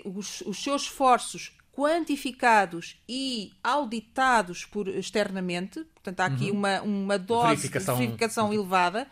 os, 0.04 0.40
os 0.42 0.62
seus 0.62 0.82
esforços 0.82 1.56
quantificados 1.72 2.98
e 3.06 3.52
auditados 3.62 4.64
por 4.64 4.88
externamente, 4.88 5.84
portanto 5.94 6.20
há 6.20 6.26
aqui 6.26 6.50
uhum. 6.50 6.56
uma, 6.56 6.80
uma 6.80 7.18
dose 7.18 7.48
verificação. 7.48 7.94
de 7.94 8.00
verificação 8.00 8.54
elevada 8.54 9.06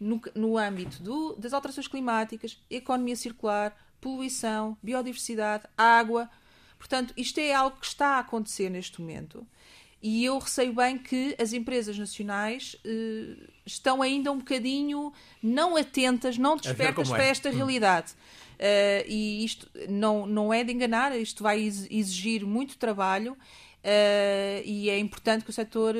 no, 0.00 0.20
no 0.34 0.58
âmbito 0.58 1.00
do, 1.02 1.36
das 1.36 1.52
alterações 1.52 1.86
climáticas, 1.86 2.60
economia 2.68 3.14
circular, 3.14 3.76
poluição, 4.00 4.76
biodiversidade, 4.82 5.64
água. 5.78 6.28
Portanto, 6.78 7.14
isto 7.16 7.38
é 7.38 7.52
algo 7.52 7.76
que 7.78 7.86
está 7.86 8.16
a 8.16 8.18
acontecer 8.20 8.70
neste 8.70 9.00
momento 9.00 9.46
e 10.02 10.24
eu 10.24 10.38
receio 10.38 10.72
bem 10.72 10.96
que 10.96 11.36
as 11.38 11.52
empresas 11.52 11.98
nacionais 11.98 12.76
uh, 12.84 13.50
estão 13.66 14.00
ainda 14.00 14.32
um 14.32 14.38
bocadinho 14.38 15.12
não 15.42 15.76
atentas, 15.76 16.38
não 16.38 16.56
despertas 16.56 17.08
para 17.08 17.24
é. 17.24 17.28
esta 17.28 17.50
hum. 17.50 17.54
realidade. 17.54 18.12
Uh, 18.12 19.04
e 19.06 19.44
isto 19.44 19.68
não, 19.88 20.26
não 20.26 20.52
é 20.52 20.62
de 20.64 20.72
enganar, 20.72 21.16
isto 21.18 21.42
vai 21.42 21.60
exigir 21.60 22.44
muito 22.44 22.76
trabalho. 22.76 23.36
Uh, 23.80 24.60
e 24.64 24.90
é 24.90 24.98
importante 24.98 25.42
que 25.42 25.50
o 25.50 25.52
setor, 25.52 25.94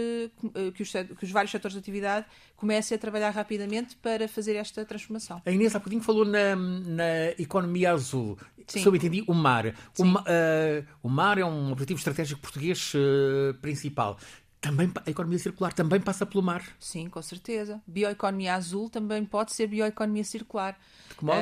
que 0.75 0.83
os, 0.83 0.93
que 0.93 1.25
os, 1.25 1.31
vários 1.31 1.51
setores 1.51 1.73
de 1.73 1.79
atividade 1.79 2.27
comecem 2.55 2.95
a 2.95 2.99
trabalhar 2.99 3.31
rapidamente 3.31 3.97
para 3.97 4.29
fazer 4.29 4.55
esta 4.55 4.85
transformação. 4.85 5.41
A 5.47 5.51
Inês 5.51 5.75
há 5.75 5.79
bocadinho 5.79 6.03
falou 6.03 6.27
na, 6.27 6.55
na 6.55 7.31
economia 7.39 7.93
azul. 7.93 8.39
Sim. 8.67 8.83
Se 8.83 8.87
eu 8.87 8.95
entendi, 8.95 9.25
o 9.27 9.33
mar. 9.33 9.75
O, 9.99 10.05
uh, 10.05 10.87
o, 11.03 11.09
mar 11.09 11.39
é 11.39 11.45
um 11.45 11.73
objetivo 11.73 11.99
estratégico 11.99 12.41
português 12.41 12.93
uh, 12.95 13.55
principal. 13.61 14.19
Também 14.61 14.93
a 15.07 15.11
economia 15.11 15.39
circular 15.39 15.73
também 15.73 16.01
passa 16.01 16.27
pelo 16.27 16.43
mar. 16.43 16.63
Sim, 16.79 17.09
com 17.09 17.23
certeza. 17.23 17.81
Bioeconomia 17.87 18.55
azul 18.55 18.91
também 18.91 19.25
pode 19.25 19.53
ser 19.53 19.67
bioeconomia 19.67 20.23
circular. 20.23 20.79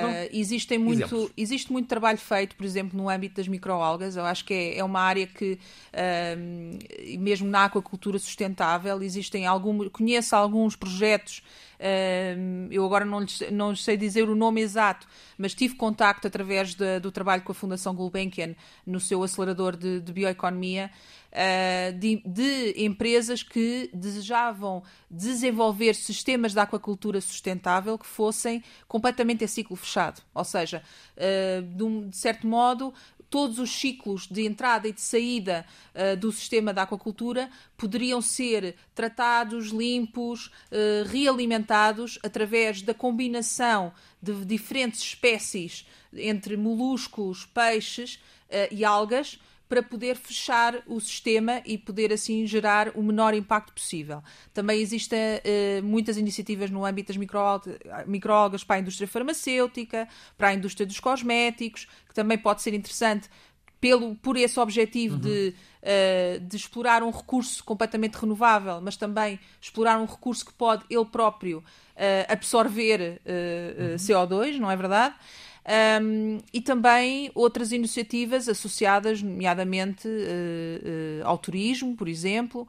Uh, 0.09 0.29
existem 0.33 0.79
muito, 0.79 1.31
existe 1.37 1.73
muito 1.73 1.89
trabalho 1.89 2.19
feito, 2.19 2.57
por 2.57 2.65
exemplo, 2.65 2.97
no 2.97 3.09
âmbito 3.09 3.37
das 3.37 3.49
microalgas. 3.49 4.17
Eu 4.17 4.25
acho 4.25 4.45
que 4.45 4.55
é, 4.55 4.79
é 4.79 4.85
uma 4.85 5.01
área 5.01 5.27
que, 5.27 5.59
uh, 5.93 7.19
mesmo 7.19 7.49
na 7.49 7.65
aquacultura 7.65 8.19
sustentável, 8.19 9.03
existem 9.03 9.47
algum, 9.47 9.89
conheço 9.89 10.35
alguns 10.35 10.77
projetos 10.77 11.43
eu 12.71 12.85
agora 12.85 13.05
não, 13.05 13.21
lhes, 13.21 13.43
não 13.53 13.75
sei 13.75 13.97
dizer 13.97 14.29
o 14.29 14.35
nome 14.35 14.61
exato, 14.61 15.07
mas 15.37 15.55
tive 15.55 15.77
contacto 15.77 16.27
através 16.27 16.75
de, 16.75 16.99
do 16.99 17.13
trabalho 17.13 17.43
com 17.43 17.53
a 17.53 17.55
Fundação 17.55 17.95
Gulbenkian 17.95 18.55
no 18.85 18.99
seu 18.99 19.23
acelerador 19.23 19.77
de, 19.77 20.01
de 20.01 20.13
bioeconomia. 20.13 20.91
Uh, 21.31 21.93
de, 21.99 22.23
de, 22.25 22.83
empresas 22.83 23.43
que 23.43 23.91
desejavam 23.93 24.83
desenvolver 25.11 25.95
sistemas 25.95 26.53
de 26.53 26.59
aquacultura 26.59 27.21
sustentável 27.21 27.99
que 27.99 28.07
fossem 28.07 28.65
completamente 28.89 29.45
ciclo 29.59 29.77
fechado. 29.77 30.23
Ou 30.35 30.45
seja, 30.45 30.83
uh, 31.17 31.63
de, 31.63 32.17
certo 32.17 32.47
modo, 32.47 32.95
todos 33.29 33.59
os 33.59 33.71
ciclos 33.71 34.27
de 34.27 34.47
entrada 34.47 34.89
e 34.89 34.93
de 34.93 35.01
saída 35.01 35.67
uh, 35.95 36.17
do 36.17 36.31
sistema 36.33 36.73
da 36.73 36.83
aquacultura 36.83 37.51
poderiam 37.77 38.23
ser 38.23 38.77
tratados, 38.95 39.69
limpos, 39.69 40.47
uh, 40.47 41.09
realimentados 41.09 42.19
através 42.23 42.83
da 42.83 42.95
combinação 42.95 43.93
de 44.23 44.45
diferentes 44.45 45.01
espécies 45.01 45.87
entre 46.13 46.57
moluscos, 46.57 47.45
peixes 47.45 48.19
e 48.71 48.83
algas 48.83 49.39
para 49.69 49.83
poder 49.83 50.17
fechar 50.17 50.83
o 50.87 50.99
sistema 50.99 51.61
e 51.67 51.77
poder 51.77 52.13
assim 52.13 52.47
gerar 52.47 52.91
o 52.95 53.03
menor 53.03 53.35
impacto 53.35 53.73
possível. 53.73 54.23
Também 54.55 54.81
existem 54.81 55.19
uh, 55.19 55.83
muitas 55.85 56.17
iniciativas 56.17 56.71
no 56.71 56.85
âmbito 56.85 57.13
das 57.13 57.17
microalgas 58.07 58.65
para 58.65 58.77
a 58.77 58.79
indústria 58.79 59.07
farmacêutica, 59.07 60.09
para 60.37 60.49
a 60.49 60.55
indústria 60.55 60.87
dos 60.87 60.99
cosméticos, 60.99 61.87
que 62.09 62.15
também 62.15 62.39
pode 62.39 62.63
ser 62.63 62.73
interessante 62.73 63.29
pelo, 63.81 64.15
por 64.17 64.37
esse 64.37 64.59
objetivo 64.59 65.17
uhum. 65.17 65.21
de, 65.21 65.55
uh, 65.83 66.41
de 66.41 66.57
explorar 66.57 67.03
um 67.03 67.11
recurso 67.11 67.63
completamente 67.63 68.15
renovável, 68.15 68.81
mas 68.81 68.97
também 68.97 69.39
explorar 69.61 69.99
um 69.99 70.07
recurso 70.07 70.47
que 70.47 70.53
pode 70.53 70.85
ele 70.89 71.05
próprio 71.05 71.59
uh, 71.59 72.33
absorver 72.33 73.21
uhum. 73.25 73.97
CO2, 73.97 74.59
não 74.59 74.71
é 74.71 74.77
verdade? 74.77 75.15
Um, 75.69 76.39
e 76.51 76.63
também 76.63 77.31
outras 77.35 77.73
iniciativas 77.73 78.49
associadas, 78.49 79.21
nomeadamente 79.21 80.09
uh, 80.09 80.11
uh, 80.11 81.27
ao 81.27 81.37
turismo, 81.37 81.95
por 81.95 82.09
exemplo. 82.09 82.67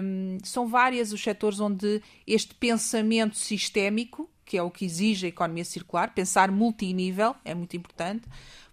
Um, 0.00 0.38
são 0.44 0.68
várias 0.68 1.12
os 1.12 1.20
setores 1.20 1.58
onde 1.58 2.00
este 2.24 2.54
pensamento 2.54 3.36
sistémico, 3.36 4.30
que 4.44 4.56
é 4.56 4.62
o 4.62 4.70
que 4.70 4.84
exige 4.84 5.26
a 5.26 5.28
economia 5.28 5.64
circular, 5.64 6.14
pensar 6.14 6.52
multinível, 6.52 7.34
é 7.44 7.52
muito 7.52 7.76
importante, 7.76 8.28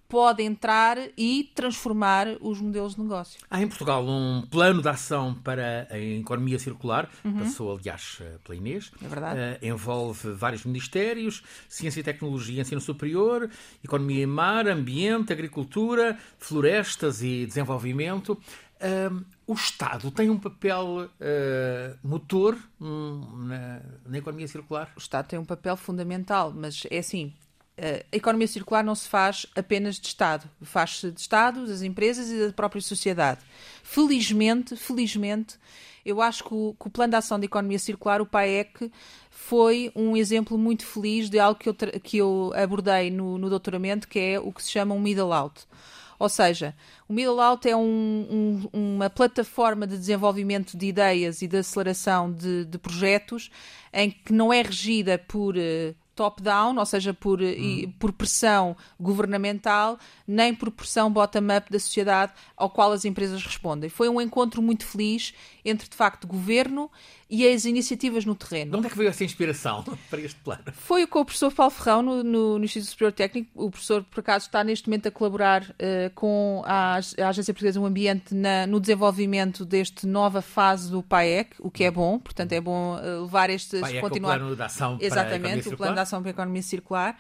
pode 0.08 0.42
entrar 0.44 0.98
e 1.18 1.52
transformar 1.54 2.28
os 2.40 2.62
modelos 2.62 2.96
de 2.96 3.02
negócio. 3.02 3.40
Há 3.50 3.62
em 3.62 3.68
Portugal 3.68 4.06
um 4.06 4.44
plano 4.50 4.82
de 4.82 4.88
ação 4.88 5.34
para 5.34 5.88
a 5.90 6.00
economia 6.00 6.58
circular, 6.60 7.10
uhum. 7.24 7.40
passou 7.40 7.76
aliás 7.76 8.22
pela 8.44 8.56
Inês. 8.58 8.92
É 9.04 9.08
verdade. 9.08 9.40
Uh, 9.40 9.66
envolve 9.66 10.32
vários 10.32 10.64
ministérios, 10.64 11.44
ciência 11.68 12.00
e 12.00 12.04
tecnologia, 12.04 12.62
ensino 12.62 12.82
superior, 12.82 13.50
economia 13.84 14.24
e 14.24 14.28
mar, 14.28 14.68
ambiente, 14.68 15.34
agricultura, 15.34 16.18
florestas 16.38 17.22
e 17.22 17.46
desenvolvimento. 17.46 18.40
Uh, 18.78 19.26
o 19.48 19.54
Estado 19.54 20.12
tem 20.12 20.30
um 20.30 20.38
papel 20.38 21.10
uh, 21.10 21.98
motor 22.04 22.58
um, 22.80 23.46
na, 23.48 23.82
na 24.06 24.18
economia 24.18 24.48
circular? 24.48 24.92
O 24.96 25.00
Estado 25.00 25.28
tem 25.28 25.40
um 25.40 25.46
papel 25.46 25.76
fundamental, 25.76 26.54
mas 26.56 26.86
é 26.92 27.00
assim, 27.00 27.34
a 27.78 28.16
economia 28.16 28.48
circular 28.48 28.84
não 28.84 28.96
se 28.96 29.08
faz 29.08 29.46
apenas 29.56 30.00
de 30.00 30.08
Estado, 30.08 30.50
faz-se 30.62 31.12
de 31.12 31.20
Estado, 31.20 31.68
das 31.68 31.82
empresas 31.82 32.30
e 32.30 32.48
da 32.48 32.54
própria 32.54 32.82
sociedade. 32.82 33.42
Felizmente, 33.84 34.76
felizmente, 34.76 35.58
eu 36.04 36.22
acho 36.22 36.44
que 36.44 36.54
o, 36.54 36.76
que 36.80 36.88
o 36.88 36.90
Plano 36.90 37.12
de 37.12 37.18
Ação 37.18 37.40
de 37.40 37.46
Economia 37.46 37.78
Circular, 37.78 38.22
o 38.22 38.26
PAEC, 38.26 38.92
foi 39.30 39.92
um 39.96 40.18
exemplo 40.18 40.58
muito 40.58 40.86
feliz 40.86 41.30
de 41.30 41.38
algo 41.38 41.60
que 41.60 41.70
eu, 41.70 41.76
que 41.76 42.18
eu 42.18 42.52
abordei 42.56 43.12
no, 43.12 43.38
no 43.38 43.50
doutoramento, 43.50 44.08
que 44.08 44.18
é 44.18 44.40
o 44.40 44.52
que 44.52 44.64
se 44.64 44.72
chama 44.72 44.96
um 44.96 45.00
middle 45.00 45.32
out. 45.32 45.68
Ou 46.20 46.30
seja, 46.30 46.76
o 47.08 47.14
Middle 47.14 47.40
Out 47.40 47.70
é 47.70 47.76
um, 47.76 48.68
um, 48.74 48.96
uma 48.96 49.10
plataforma 49.10 49.86
de 49.86 49.96
desenvolvimento 49.96 50.76
de 50.76 50.88
ideias 50.88 51.44
e 51.44 51.48
de 51.48 51.58
aceleração 51.58 52.32
de, 52.34 52.66
de 52.66 52.78
projetos 52.80 53.52
em 53.94 54.10
que 54.10 54.34
não 54.34 54.52
é 54.52 54.64
regida 54.64 55.20
por 55.20 55.56
uh, 55.56 55.96
top-down, 56.18 56.78
ou 56.78 56.86
seja, 56.86 57.14
por, 57.14 57.42
e, 57.42 57.88
por 58.00 58.12
pressão 58.12 58.76
governamental, 59.00 60.00
nem 60.28 60.54
por 60.54 60.72
pressão 60.72 61.12
bottom-up 61.12 61.72
da 61.72 61.80
sociedade 61.80 62.34
ao 62.58 62.70
qual 62.70 62.92
as 62.92 63.06
empresas 63.06 63.42
respondem. 63.44 63.90
Foi 63.90 64.10
um 64.10 64.20
encontro 64.20 64.62
muito 64.62 64.86
feliz 64.86 65.34
entre, 65.70 65.90
de 65.90 65.96
facto, 65.96 66.26
governo 66.26 66.90
e 67.30 67.48
as 67.48 67.66
iniciativas 67.66 68.24
no 68.26 68.34
terreno. 68.36 68.72
De 68.72 68.78
onde 68.78 68.88
é 68.88 68.90
que 68.90 68.98
veio 68.98 69.10
essa 69.10 69.24
inspiração 69.24 69.84
para 70.10 70.22
este 70.22 70.40
plano? 70.40 70.64
Foi 70.72 71.06
com 71.06 71.20
o 71.20 71.26
professor 71.26 71.52
Paulo 71.52 71.72
Ferrão 71.72 72.02
no, 72.02 72.24
no, 72.24 72.60
no 72.60 72.66
Instituto 72.66 72.90
Superior 72.92 73.12
Técnico. 73.12 73.50
O 73.54 73.70
professor, 73.70 74.04
por 74.04 74.22
acaso, 74.22 74.46
está 74.46 74.64
neste 74.64 74.88
momento 74.88 75.08
a 75.08 75.12
colaborar 75.12 75.64
uh, 75.64 76.10
com 76.16 76.64
a, 76.66 76.96
a, 76.96 77.28
Agência 77.28 77.54
Portuguesa 77.54 77.80
do 77.80 77.86
Ambiente 77.86 78.34
na, 78.34 78.66
no 78.66 78.80
desenvolvimento 78.80 79.66
desta 79.66 80.08
nova 80.08 80.42
fase 80.42 80.90
do 80.90 81.04
PAEC, 81.04 81.56
o 81.60 81.70
que 81.70 81.84
é 81.84 81.92
bom. 81.92 82.18
Portanto, 82.18 82.54
é 82.54 82.62
bom 82.62 82.96
uh, 82.96 83.24
levar 83.24 83.50
estes... 83.50 83.82
PAEC 83.82 84.00
continuar... 84.00 84.34
é 84.34 84.36
o 84.36 84.40
plano 84.40 84.56
de 84.56 84.62
ação 84.62 84.98
Exatamente, 85.02 85.70
o 85.70 85.78
plano 85.78 85.94
de 85.94 86.00
ação 86.00 86.22
para 86.22 86.30
a 86.30 86.32
economia 86.32 86.62
circular. 86.62 87.18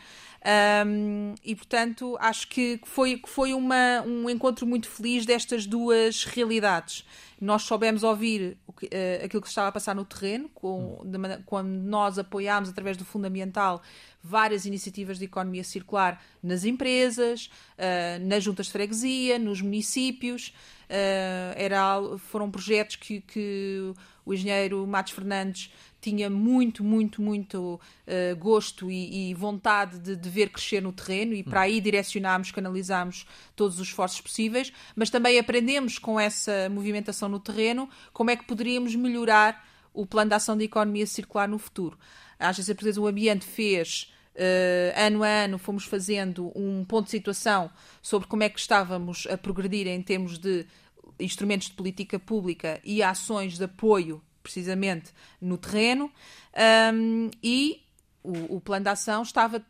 Um, 0.47 1.35
e 1.43 1.53
portanto 1.53 2.15
acho 2.21 2.47
que 2.47 2.79
foi, 2.85 3.21
foi 3.25 3.53
uma, 3.53 4.01
um 4.05 4.29
encontro 4.29 4.65
muito 4.65 4.87
feliz 4.87 5.25
destas 5.25 5.65
duas 5.65 6.23
realidades. 6.23 7.05
Nós 7.39 7.63
soubemos 7.63 8.01
ouvir 8.01 8.57
que, 8.79 8.85
uh, 8.85 9.25
aquilo 9.25 9.41
que 9.41 9.49
estava 9.49 9.67
a 9.67 9.71
passar 9.73 9.93
no 9.93 10.05
terreno, 10.05 10.49
com, 10.53 11.01
de, 11.03 11.17
quando 11.45 11.67
nós 11.67 12.17
apoiámos 12.17 12.69
através 12.69 12.95
do 12.95 13.03
Fundamental 13.03 13.81
várias 14.23 14.65
iniciativas 14.65 15.19
de 15.19 15.25
economia 15.25 15.65
circular 15.65 16.23
nas 16.41 16.63
empresas, 16.63 17.49
uh, 17.77 18.25
nas 18.25 18.41
juntas 18.41 18.67
de 18.67 18.71
freguesia, 18.71 19.37
nos 19.37 19.61
municípios. 19.61 20.53
Uh, 20.89 21.51
era, 21.57 21.99
foram 22.17 22.49
projetos 22.49 22.95
que, 22.95 23.19
que 23.19 23.93
o 24.25 24.33
engenheiro 24.33 24.87
Matos 24.87 25.11
Fernandes 25.11 25.73
tinha 26.07 26.29
muito, 26.29 26.85
muito, 26.85 27.21
muito 27.21 27.81
uh, 28.07 28.35
gosto 28.37 28.89
e, 28.89 29.29
e 29.29 29.33
vontade 29.33 29.99
de, 29.99 30.15
de, 30.15 30.29
ver 30.29 30.49
crescer 30.49 30.81
no 30.81 30.93
terreno 30.93 31.33
e 31.33 31.43
para 31.43 31.61
aí 31.61 31.81
direcionámos, 31.81 32.49
canalizámos 32.49 33.25
todos 33.57 33.77
os 33.77 33.89
esforços 33.89 34.21
possíveis, 34.21 34.71
mas 34.95 35.09
também 35.09 35.37
aprendemos 35.37 35.99
com 35.99 36.17
essa 36.17 36.69
movimentação 36.69 37.27
no 37.27 37.41
terreno 37.41 37.89
como 38.13 38.31
é 38.31 38.37
que 38.37 38.45
poderíamos 38.45 38.95
melhorar 38.95 39.67
o 39.93 40.05
plano 40.05 40.29
de 40.29 40.35
ação 40.35 40.57
da 40.57 40.63
economia 40.63 41.05
circular 41.05 41.49
no 41.49 41.59
futuro. 41.59 41.97
A 42.39 42.49
Agência 42.49 42.73
Portuguesa 42.73 43.01
do 43.01 43.07
Ambiente 43.07 43.45
fez 43.45 44.13
Uh, 44.37 44.93
ano 44.95 45.23
a 45.23 45.27
ano 45.27 45.57
fomos 45.57 45.85
fazendo 45.85 46.51
um 46.55 46.85
ponto 46.85 47.05
de 47.05 47.09
situação 47.09 47.71
sobre 48.03 48.27
como 48.27 48.43
é 48.43 48.49
que 48.49 48.59
estávamos 48.59 49.25
a 49.31 49.35
progredir 49.35 49.87
em 49.87 49.99
termos 49.99 50.37
de 50.37 50.63
instrumentos 51.19 51.69
de 51.69 51.73
política 51.73 52.19
pública 52.19 52.79
e 52.83 53.01
ações 53.01 53.57
de 53.57 53.63
apoio 53.63 54.21
precisamente 54.47 55.11
no 55.41 55.57
terreno, 55.57 56.09
um, 56.93 57.29
e 57.43 57.83
o, 58.23 58.55
o, 58.55 58.61
plano 58.61 58.83
de 58.83 58.89
ação 58.89 59.21
estava 59.21 59.65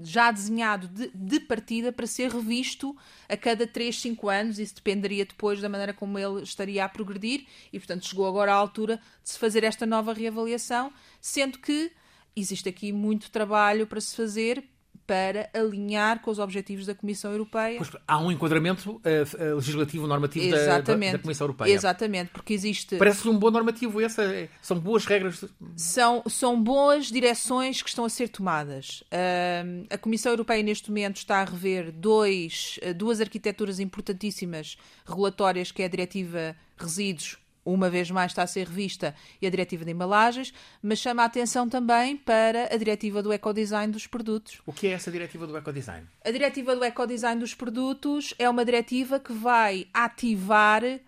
já 0.00 0.30
desenhado 0.30 0.88
de, 0.88 1.10
de, 1.14 1.40
partida 1.40 1.92
para 1.92 2.06
ser 2.06 2.30
revisto 2.30 2.96
a 3.28 3.36
cada 3.36 3.66
3, 3.66 4.00
5 4.00 4.28
anos, 4.28 4.58
isso 4.58 4.76
dependeria 4.76 5.24
depois 5.24 5.60
da 5.60 5.68
maneira 5.68 5.92
como 5.92 6.18
ele 6.18 6.42
estaria 6.42 6.84
a 6.84 6.88
progredir, 6.88 7.46
e 7.72 7.78
portanto 7.78 8.06
chegou 8.06 8.26
agora 8.26 8.52
à 8.52 8.56
altura 8.56 9.00
de 9.22 9.30
se 9.30 9.38
fazer 9.38 9.64
esta 9.64 9.84
nova 9.84 10.12
reavaliação, 10.12 10.92
sendo 11.20 11.58
que 11.58 11.92
existe 12.34 12.68
aqui 12.68 12.92
muito 12.92 13.30
trabalho 13.30 13.86
para 13.86 14.00
se 14.00 14.16
fazer 14.16 14.64
para 15.06 15.50
alinhar 15.52 16.20
com 16.20 16.30
os 16.30 16.38
objetivos 16.38 16.86
da 16.86 16.94
Comissão 16.94 17.32
Europeia. 17.32 17.78
Pois, 17.78 17.90
há 18.06 18.18
um 18.18 18.30
enquadramento 18.30 18.92
uh, 18.92 19.54
legislativo, 19.56 20.06
normativo 20.06 20.50
da, 20.50 20.80
da, 20.80 20.94
da, 20.94 21.18
Comissão 21.18 21.46
Europeia. 21.46 21.72
Exatamente, 21.72 22.30
porque 22.30 22.54
existe. 22.54 22.96
Parece 22.96 23.28
um 23.28 23.38
bom 23.38 23.50
normativo, 23.50 24.00
essa, 24.00 24.22
é, 24.22 24.48
são 24.60 24.78
boas 24.78 25.04
regras. 25.04 25.44
São, 25.76 26.22
são 26.28 26.62
boas 26.62 27.06
direções 27.06 27.82
que 27.82 27.88
estão 27.88 28.04
a 28.04 28.08
ser 28.08 28.28
tomadas. 28.28 29.02
Uh, 29.02 29.86
a 29.90 29.98
Comissão 29.98 30.32
Europeia, 30.32 30.62
neste 30.62 30.88
momento, 30.90 31.16
está 31.16 31.40
a 31.40 31.44
rever 31.44 31.92
dois, 31.92 32.78
duas 32.96 33.20
arquiteturas 33.20 33.80
importantíssimas 33.80 34.76
regulatórias, 35.04 35.72
que 35.72 35.82
é 35.82 35.86
a 35.86 35.88
Diretiva 35.88 36.56
Resíduos 36.78 37.41
uma 37.64 37.88
vez 37.88 38.10
mais 38.10 38.32
está 38.32 38.42
a 38.42 38.46
ser 38.46 38.66
revista 38.66 39.14
e 39.40 39.46
a 39.46 39.50
diretiva 39.50 39.84
de 39.84 39.90
embalagens, 39.90 40.52
mas 40.82 40.98
chama 40.98 41.22
a 41.22 41.26
atenção 41.26 41.68
também 41.68 42.16
para 42.16 42.72
a 42.72 42.76
diretiva 42.76 43.22
do 43.22 43.32
ecodesign 43.32 43.92
dos 43.92 44.06
produtos. 44.06 44.60
O 44.66 44.72
que 44.72 44.86
é 44.86 44.92
essa 44.92 45.10
diretiva 45.10 45.46
do 45.46 45.56
ecodesign? 45.56 46.06
A 46.24 46.30
diretiva 46.30 46.74
do 46.74 46.84
ecodesign 46.84 47.40
dos 47.40 47.54
produtos 47.54 48.34
é 48.38 48.48
uma 48.48 48.64
diretiva 48.64 49.20
que 49.20 49.32
vai 49.32 49.86
ativar 49.92 50.82
uh, 50.84 51.00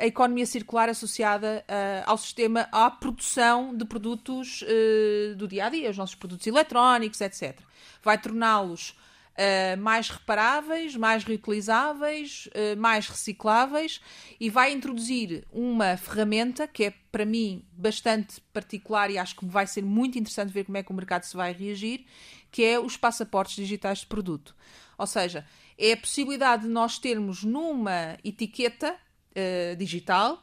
a 0.00 0.06
economia 0.06 0.46
circular 0.46 0.88
associada 0.88 1.64
uh, 1.68 2.10
ao 2.10 2.18
sistema, 2.18 2.68
à 2.70 2.90
produção 2.90 3.74
de 3.74 3.84
produtos 3.84 4.62
uh, 4.62 5.34
do 5.36 5.48
dia 5.48 5.66
a 5.66 5.68
dia, 5.68 5.90
os 5.90 5.96
nossos 5.96 6.14
produtos 6.14 6.46
eletrónicos, 6.46 7.20
etc. 7.20 7.58
Vai 8.02 8.18
torná-los 8.18 8.94
uh, 9.34 9.80
mais 9.80 10.08
reparáveis, 10.08 10.96
mais 10.96 11.24
reutilizáveis, 11.24 12.48
uh, 12.48 12.78
mais 12.78 13.08
recicláveis 13.08 14.00
e 14.38 14.48
vai 14.48 14.72
introduzir 14.72 15.46
uma 15.52 15.96
ferramenta 15.96 16.66
que 16.66 16.84
é 16.84 16.94
para 17.10 17.24
mim 17.24 17.64
bastante 17.72 18.40
particular 18.52 19.10
e 19.10 19.18
acho 19.18 19.36
que 19.36 19.46
vai 19.46 19.66
ser 19.66 19.82
muito 19.82 20.18
interessante 20.18 20.52
ver 20.52 20.64
como 20.64 20.78
é 20.78 20.82
que 20.82 20.90
o 20.90 20.94
mercado 20.94 21.24
se 21.24 21.36
vai 21.36 21.52
reagir, 21.52 22.04
que 22.50 22.64
é 22.64 22.78
os 22.78 22.96
passaportes 22.96 23.56
digitais 23.56 23.98
de 24.00 24.06
produto. 24.06 24.54
Ou 24.96 25.06
seja, 25.06 25.46
é 25.76 25.92
a 25.92 25.96
possibilidade 25.96 26.62
de 26.62 26.68
nós 26.68 26.98
termos 26.98 27.42
numa 27.42 28.16
etiqueta 28.24 28.94
uh, 28.94 29.76
digital 29.76 30.42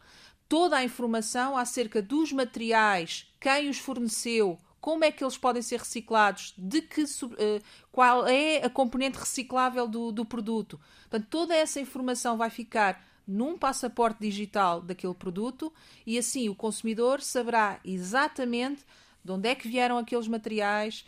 toda 0.52 0.76
a 0.76 0.84
informação 0.84 1.56
acerca 1.56 2.02
dos 2.02 2.34
materiais, 2.34 3.26
quem 3.40 3.70
os 3.70 3.78
forneceu, 3.78 4.60
como 4.82 5.06
é 5.06 5.12
que 5.12 5.24
eles 5.24 5.38
podem 5.38 5.62
ser 5.62 5.80
reciclados, 5.80 6.54
de 6.58 6.82
que, 6.82 7.04
uh, 7.04 7.62
qual 7.92 8.28
é 8.28 8.66
a 8.66 8.70
componente 8.70 9.20
reciclável 9.20 9.88
do, 9.88 10.12
do 10.12 10.26
produto. 10.26 10.80
Portanto, 11.02 11.28
toda 11.30 11.56
essa 11.56 11.80
informação 11.80 12.36
vai 12.36 12.50
ficar 12.50 13.06
num 13.28 13.58
passaporte 13.58 14.20
digital 14.20 14.82
daquele 14.82 15.14
produto 15.14 15.72
e 16.06 16.18
assim 16.18 16.50
o 16.50 16.56
consumidor 16.56 17.22
saberá 17.22 17.80
exatamente 17.86 18.84
de 19.24 19.32
onde 19.32 19.48
é 19.48 19.54
que 19.54 19.68
vieram 19.68 20.00
aqueles 20.00 20.28
materiais, 20.28 21.06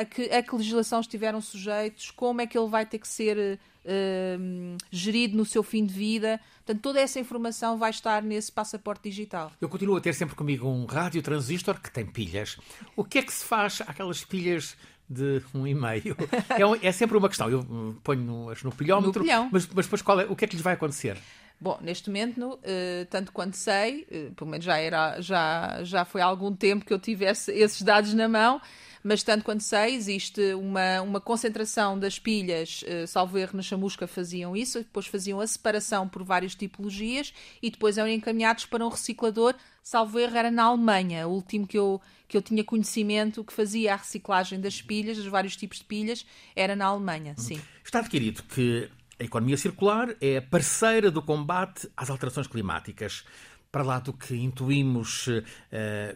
a, 0.00 0.04
que, 0.04 0.22
a 0.22 0.42
que 0.42 0.54
legislação 0.54 1.00
estiveram 1.00 1.40
sujeitos, 1.40 2.10
como 2.10 2.40
é 2.40 2.46
que 2.46 2.56
ele 2.56 2.68
vai 2.68 2.84
ter 2.84 2.98
que 2.98 3.08
ser 3.08 3.58
uh, 3.86 4.76
gerido 4.90 5.36
no 5.36 5.44
seu 5.44 5.62
fim 5.62 5.86
de 5.86 5.94
vida. 5.94 6.40
Portanto, 6.56 6.82
toda 6.82 7.00
essa 7.00 7.20
informação 7.20 7.78
vai 7.78 7.90
estar 7.90 8.22
nesse 8.22 8.50
passaporte 8.50 9.08
digital. 9.08 9.52
Eu 9.60 9.68
continuo 9.68 9.96
a 9.96 10.00
ter 10.00 10.14
sempre 10.14 10.34
comigo 10.34 10.68
um 10.68 10.84
rádio 10.84 11.22
transistor 11.22 11.80
que 11.80 11.90
tem 11.90 12.04
pilhas. 12.04 12.58
O 12.96 13.04
que 13.04 13.18
é 13.18 13.22
que 13.22 13.32
se 13.32 13.44
faz 13.44 13.80
àquelas 13.86 14.24
pilhas 14.24 14.76
de 15.08 15.40
um 15.54 15.66
e-mail? 15.66 16.16
É, 16.50 16.88
é 16.88 16.92
sempre 16.92 17.16
uma 17.16 17.28
questão. 17.28 17.48
Eu 17.48 17.96
ponho-as 18.02 18.62
no 18.62 18.72
pilhómetro, 18.72 19.24
no 19.24 19.48
mas, 19.52 19.66
mas 19.68 19.86
depois 19.86 20.02
qual 20.02 20.20
é, 20.20 20.24
o 20.24 20.34
que 20.34 20.44
é 20.44 20.48
que 20.48 20.56
lhes 20.56 20.62
vai 20.62 20.74
acontecer? 20.74 21.16
Bom, 21.58 21.78
neste 21.80 22.10
momento, 22.10 22.54
uh, 22.54 23.06
tanto 23.08 23.32
quanto 23.32 23.56
sei, 23.56 24.06
uh, 24.10 24.34
pelo 24.34 24.50
menos 24.50 24.64
já, 24.66 24.76
era, 24.76 25.20
já, 25.22 25.82
já 25.84 26.04
foi 26.04 26.20
há 26.20 26.26
algum 26.26 26.54
tempo 26.54 26.84
que 26.84 26.92
eu 26.92 26.98
tivesse 26.98 27.50
esses 27.52 27.80
dados 27.80 28.12
na 28.12 28.28
mão, 28.28 28.60
mas 29.06 29.22
tanto 29.22 29.44
quanto 29.44 29.62
sei, 29.62 29.94
existe 29.94 30.54
uma, 30.54 31.00
uma 31.00 31.20
concentração 31.20 31.96
das 31.96 32.18
pilhas, 32.18 32.82
uh, 32.82 33.06
salvo 33.06 33.38
erro, 33.38 33.52
na 33.54 33.62
chamusca 33.62 34.04
faziam 34.08 34.56
isso, 34.56 34.78
depois 34.80 35.06
faziam 35.06 35.40
a 35.40 35.46
separação 35.46 36.08
por 36.08 36.24
várias 36.24 36.56
tipologias 36.56 37.32
e 37.62 37.70
depois 37.70 37.98
eram 37.98 38.10
encaminhados 38.10 38.66
para 38.66 38.84
um 38.84 38.88
reciclador, 38.88 39.54
salvo 39.80 40.18
erro, 40.18 40.36
era 40.36 40.50
na 40.50 40.64
Alemanha, 40.64 41.28
o 41.28 41.30
último 41.30 41.68
que 41.68 41.78
eu, 41.78 42.00
que 42.26 42.36
eu 42.36 42.42
tinha 42.42 42.64
conhecimento 42.64 43.44
que 43.44 43.52
fazia 43.52 43.94
a 43.94 43.96
reciclagem 43.96 44.60
das 44.60 44.82
pilhas, 44.82 45.16
dos 45.16 45.28
vários 45.28 45.54
tipos 45.56 45.78
de 45.78 45.84
pilhas, 45.84 46.26
era 46.56 46.74
na 46.74 46.86
Alemanha, 46.86 47.36
sim. 47.38 47.60
Está 47.84 48.00
adquirido 48.00 48.42
que 48.42 48.90
a 49.20 49.22
economia 49.22 49.56
circular 49.56 50.16
é 50.20 50.40
parceira 50.40 51.12
do 51.12 51.22
combate 51.22 51.88
às 51.96 52.10
alterações 52.10 52.48
climáticas. 52.48 53.24
Para 53.70 53.82
lá 53.82 53.98
do 53.98 54.12
que 54.12 54.34
intuímos 54.34 55.26
uh, 55.26 55.42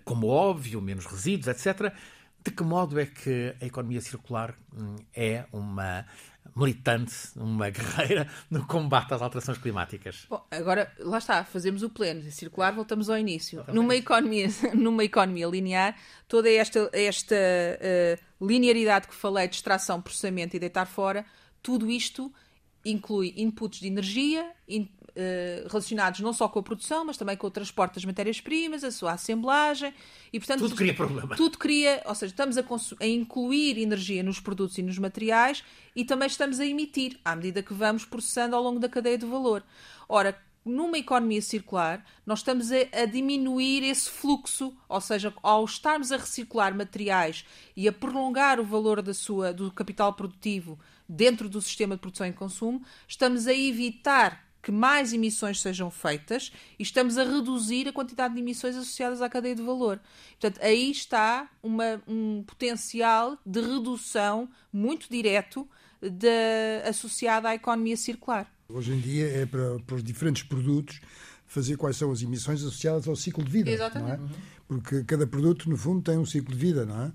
como 0.05 0.29
óbvio, 0.29 0.81
menos 0.81 1.05
resíduos, 1.05 1.47
etc., 1.47 1.93
de 2.43 2.51
que 2.51 2.63
modo 2.63 2.99
é 2.99 3.07
que 3.07 3.55
a 3.61 3.67
economia 3.67 4.01
circular 4.01 4.55
hum, 4.75 4.97
é 5.15 5.45
uma 5.53 6.07
militante, 6.57 7.15
uma 7.37 7.71
guerreira 7.71 8.29
no 8.51 8.67
combate 8.67 9.15
às 9.15 9.23
alterações 9.23 9.59
climáticas? 9.59 10.27
Bom, 10.29 10.45
agora, 10.51 10.93
lá 10.99 11.19
está, 11.19 11.45
fazemos 11.45 11.83
o 11.83 11.91
pleno. 11.91 12.23
Circular, 12.31 12.73
voltamos 12.73 13.09
ao 13.09 13.19
início. 13.19 13.65
Numa 13.69 13.95
economia, 13.95 14.49
numa 14.75 15.05
economia 15.05 15.47
linear, 15.47 15.97
toda 16.27 16.51
esta, 16.51 16.91
esta 16.93 17.37
uh, 17.37 18.47
linearidade 18.47 19.09
que 19.09 19.15
falei 19.15 19.49
de 19.49 19.57
extração, 19.57 20.01
processamento 20.01 20.57
e 20.57 20.59
deitar 20.59 20.87
fora, 20.87 21.25
tudo 21.63 21.91
isto 21.91 22.33
inclui 22.85 23.35
inputs 23.37 23.81
de 23.81 23.89
energia, 23.89 24.51
in, 24.67 24.89
uh, 25.11 25.69
relacionados 25.69 26.21
não 26.21 26.33
só 26.33 26.49
com 26.49 26.59
a 26.59 26.63
produção, 26.63 27.05
mas 27.05 27.17
também 27.17 27.37
com 27.37 27.47
o 27.47 27.51
transporte 27.51 27.95
das 27.95 28.05
matérias-primas, 28.05 28.85
a 28.85 28.91
sua 28.91 29.13
assemblagem 29.13 29.93
e, 30.33 30.39
portanto, 30.39 30.61
tudo 30.61 30.77
cria 30.77 30.95
problema. 30.95 31.37
Tudo 31.37 31.59
cria, 31.59 32.03
ou 32.07 32.15
seja, 32.15 32.33
estamos 32.33 32.57
a, 32.57 32.65
a, 33.01 33.07
incluir 33.07 33.79
energia 33.79 34.23
nos 34.23 34.41
produtos 34.41 34.79
e 34.79 34.83
nos 34.83 34.99
materiais 34.99 35.65
e 35.95 36.05
também 36.05 36.27
estamos 36.27 36.61
a 36.61 36.67
emitir 36.67 37.19
à 37.25 37.35
medida 37.37 37.63
que 37.63 37.75
vamos 37.75 38.05
processando 38.05 38.57
ao 38.57 38.63
longo 38.63 38.79
da 38.79 38.89
cadeia 38.89 39.19
de 39.19 39.27
valor. 39.27 39.63
Ora, 40.09 40.37
numa 40.65 40.99
economia 40.99 41.41
circular, 41.41 42.05
nós 42.25 42.41
estamos 42.41 42.71
a, 42.71 42.77
a, 43.03 43.05
diminuir 43.07 43.83
esse 43.83 44.11
fluxo, 44.11 44.77
ou 44.89 45.01
seja, 45.01 45.33
ao 45.43 45.65
estarmos 45.65 46.13
a 46.13 46.17
reciclar 46.17 46.75
materiais 46.77 47.45
e 47.77 47.89
a 47.89 47.93
prolongar 47.93 48.61
o 48.61 48.65
valor 48.65 49.01
da 49.01 49.15
sua, 49.15 49.53
do 49.53 49.73
capital 49.73 50.13
produtivo 50.13 50.79
dentro 51.09 51.49
do 51.49 51.61
sistema 51.61 51.97
de 51.97 52.01
produção 52.01 52.27
e 52.27 52.33
consumo, 52.33 52.83
estamos 53.09 53.47
a 53.47 53.55
evitar 53.55 54.50
que 54.63 54.71
mais 54.71 55.13
emissões 55.13 55.61
sejam 55.61 55.91
feitas 55.91 56.53
e 56.79 56.83
estamos 56.83 57.17
a 57.17 57.25
reduzir 57.25 57.89
a 57.89 57.93
quantidade 57.93 58.35
de 58.35 58.41
emissões 58.41 58.77
associadas 58.77 59.23
à 59.23 59.29
cadeia 59.29 59.55
de 59.55 59.63
valor. 59.63 60.01
Portanto, 60.39 60.63
aí 60.63 60.91
está 60.91 61.49
uma, 61.63 62.03
um 62.07 62.43
potencial 62.43 63.39
de 63.45 63.61
redução 63.61 64.49
muito 64.73 65.09
direto 65.11 65.69
de, 66.01 66.89
associado 66.89 67.47
à 67.47 67.55
economia 67.55 67.97
circular. 67.97 68.51
Hoje 68.69 68.93
em 68.93 69.01
dia 69.01 69.29
é 69.29 69.47
para, 69.47 69.79
para 69.81 69.97
os 69.97 70.05
diferentes 70.05 70.43
produtos 70.43 71.01
fazer 71.47 71.77
quais 71.77 71.97
são 71.97 72.13
as 72.13 72.23
emissões 72.23 72.61
associadas 72.63 73.09
ao 73.09 73.17
ciclo 73.17 73.45
de 73.45 73.51
vida. 73.51 73.71
Exatamente. 73.71 74.23
É? 74.23 74.37
Porque 74.69 75.03
cada 75.03 75.27
produto, 75.27 75.69
no 75.69 75.77
fundo, 75.77 76.01
tem 76.01 76.17
um 76.17 76.25
ciclo 76.25 76.55
de 76.55 76.61
vida, 76.61 76.87
não 76.87 77.03
é? 77.03 77.13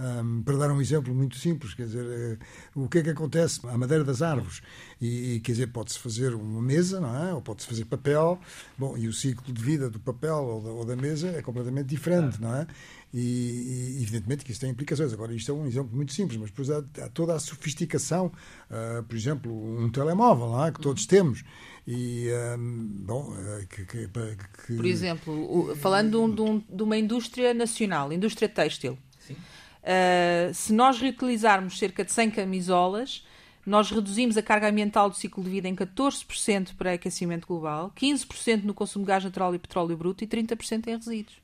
Um, 0.00 0.42
para 0.42 0.56
dar 0.56 0.70
um 0.72 0.80
exemplo 0.80 1.14
muito 1.14 1.36
simples, 1.36 1.74
quer 1.74 1.84
dizer, 1.84 2.38
uh, 2.74 2.82
o 2.82 2.88
que 2.88 2.98
é 2.98 3.02
que 3.02 3.10
acontece 3.10 3.60
à 3.68 3.76
madeira 3.76 4.02
das 4.02 4.22
árvores? 4.22 4.62
E, 5.00 5.34
e 5.34 5.40
quer 5.40 5.52
dizer, 5.52 5.66
pode-se 5.68 5.98
fazer 5.98 6.34
uma 6.34 6.62
mesa, 6.62 6.98
não 6.98 7.14
é? 7.14 7.34
Ou 7.34 7.42
pode-se 7.42 7.68
fazer 7.68 7.84
papel. 7.84 8.40
Bom, 8.76 8.96
e 8.96 9.06
o 9.06 9.12
ciclo 9.12 9.52
de 9.52 9.62
vida 9.62 9.90
do 9.90 10.00
papel 10.00 10.36
ou 10.36 10.62
da, 10.62 10.70
ou 10.70 10.84
da 10.84 10.96
mesa 10.96 11.28
é 11.28 11.42
completamente 11.42 11.86
diferente, 11.86 12.40
não 12.40 12.54
é? 12.54 12.66
E, 13.14 13.98
e, 13.98 14.02
evidentemente 14.02 14.44
que 14.44 14.50
isso 14.50 14.60
tem 14.60 14.70
implicações. 14.70 15.12
Agora, 15.12 15.34
isto 15.34 15.52
é 15.52 15.54
um 15.54 15.66
exemplo 15.66 15.94
muito 15.94 16.12
simples, 16.12 16.40
mas 16.40 16.50
depois 16.50 16.70
há, 16.70 16.82
há 17.04 17.08
toda 17.10 17.34
a 17.34 17.38
sofisticação, 17.38 18.32
uh, 18.70 19.02
por 19.04 19.14
exemplo, 19.14 19.52
um 19.52 19.90
telemóvel, 19.90 20.48
não 20.48 20.64
é? 20.64 20.72
Que 20.72 20.80
todos 20.80 21.06
temos. 21.06 21.44
E, 21.86 22.28
um, 22.58 22.88
bom, 23.04 23.34
que, 23.68 23.84
que, 23.84 24.08
que... 24.08 24.76
Por 24.76 24.86
exemplo, 24.86 25.76
falando 25.76 26.10
de, 26.10 26.16
um, 26.16 26.34
de, 26.34 26.40
um, 26.40 26.76
de 26.76 26.82
uma 26.82 26.96
indústria 26.96 27.52
nacional, 27.52 28.12
indústria 28.12 28.48
têxtil. 28.48 28.98
Sim 29.20 29.36
Uh, 29.82 30.54
se 30.54 30.72
nós 30.72 31.00
reutilizarmos 31.00 31.78
cerca 31.78 32.04
de 32.04 32.12
100 32.12 32.30
camisolas, 32.30 33.24
nós 33.66 33.90
reduzimos 33.90 34.36
a 34.36 34.42
carga 34.42 34.68
ambiental 34.68 35.08
do 35.10 35.16
ciclo 35.16 35.42
de 35.42 35.50
vida 35.50 35.68
em 35.68 35.74
14% 35.74 36.74
para 36.76 36.92
aquecimento 36.92 37.46
global, 37.46 37.92
15% 37.96 38.64
no 38.64 38.74
consumo 38.74 39.04
de 39.04 39.08
gás 39.08 39.24
natural 39.24 39.54
e 39.54 39.58
petróleo 39.58 39.96
bruto 39.96 40.24
e 40.24 40.26
30% 40.26 40.86
em 40.86 40.96
resíduos. 40.96 41.42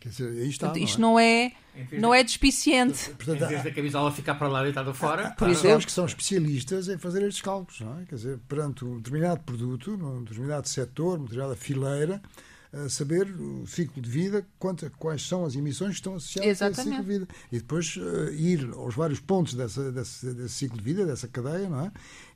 Quer 0.00 0.08
dizer, 0.08 0.46
está, 0.48 0.66
Portanto, 0.66 0.82
isto 0.82 1.00
não 1.00 1.18
é, 1.18 1.52
não 1.92 2.12
é 2.12 2.24
despiciente. 2.24 3.10
Portanto, 3.10 3.44
em 3.44 3.46
vez 3.46 3.62
da 3.62 3.70
camisola 3.70 4.10
ficar 4.10 4.34
para 4.34 4.48
lá 4.48 4.62
deitada 4.64 4.92
fora. 4.92 5.30
Por 5.30 5.36
claro. 5.36 5.54
pessoas 5.54 5.84
que 5.84 5.92
são 5.92 6.04
especialistas 6.04 6.88
em 6.88 6.98
fazer 6.98 7.22
estes 7.22 7.40
cálculos, 7.40 7.80
não 7.80 8.00
é? 8.00 8.04
Quer 8.06 8.16
dizer, 8.16 8.38
perante 8.48 8.84
um 8.84 8.96
determinado 8.96 9.40
produto, 9.42 9.96
num 9.96 10.24
determinado 10.24 10.68
setor, 10.68 11.16
numa 11.16 11.28
determinada 11.28 11.54
fileira, 11.54 12.20
saber 12.88 13.28
o 13.28 13.66
ciclo 13.66 14.00
de 14.00 14.08
vida, 14.08 14.46
quanto, 14.58 14.90
quais 14.98 15.22
são 15.22 15.44
as 15.44 15.54
emissões 15.54 15.90
que 15.90 15.96
estão 15.96 16.14
associadas 16.14 16.50
Exatamente. 16.50 16.78
a 16.78 16.82
esse 16.82 16.90
ciclo 16.90 17.04
de 17.04 17.18
vida. 17.18 17.28
E 17.52 17.58
depois 17.58 17.96
uh, 17.96 18.32
ir 18.32 18.70
aos 18.74 18.94
vários 18.94 19.20
pontos 19.20 19.54
dessa, 19.54 19.92
desse, 19.92 20.32
desse, 20.32 20.54
ciclo 20.54 20.78
de 20.78 20.84
vida, 20.84 21.04
dessa 21.04 21.28
cadeia, 21.28 21.68
não 21.68 21.80
é? 21.80 21.92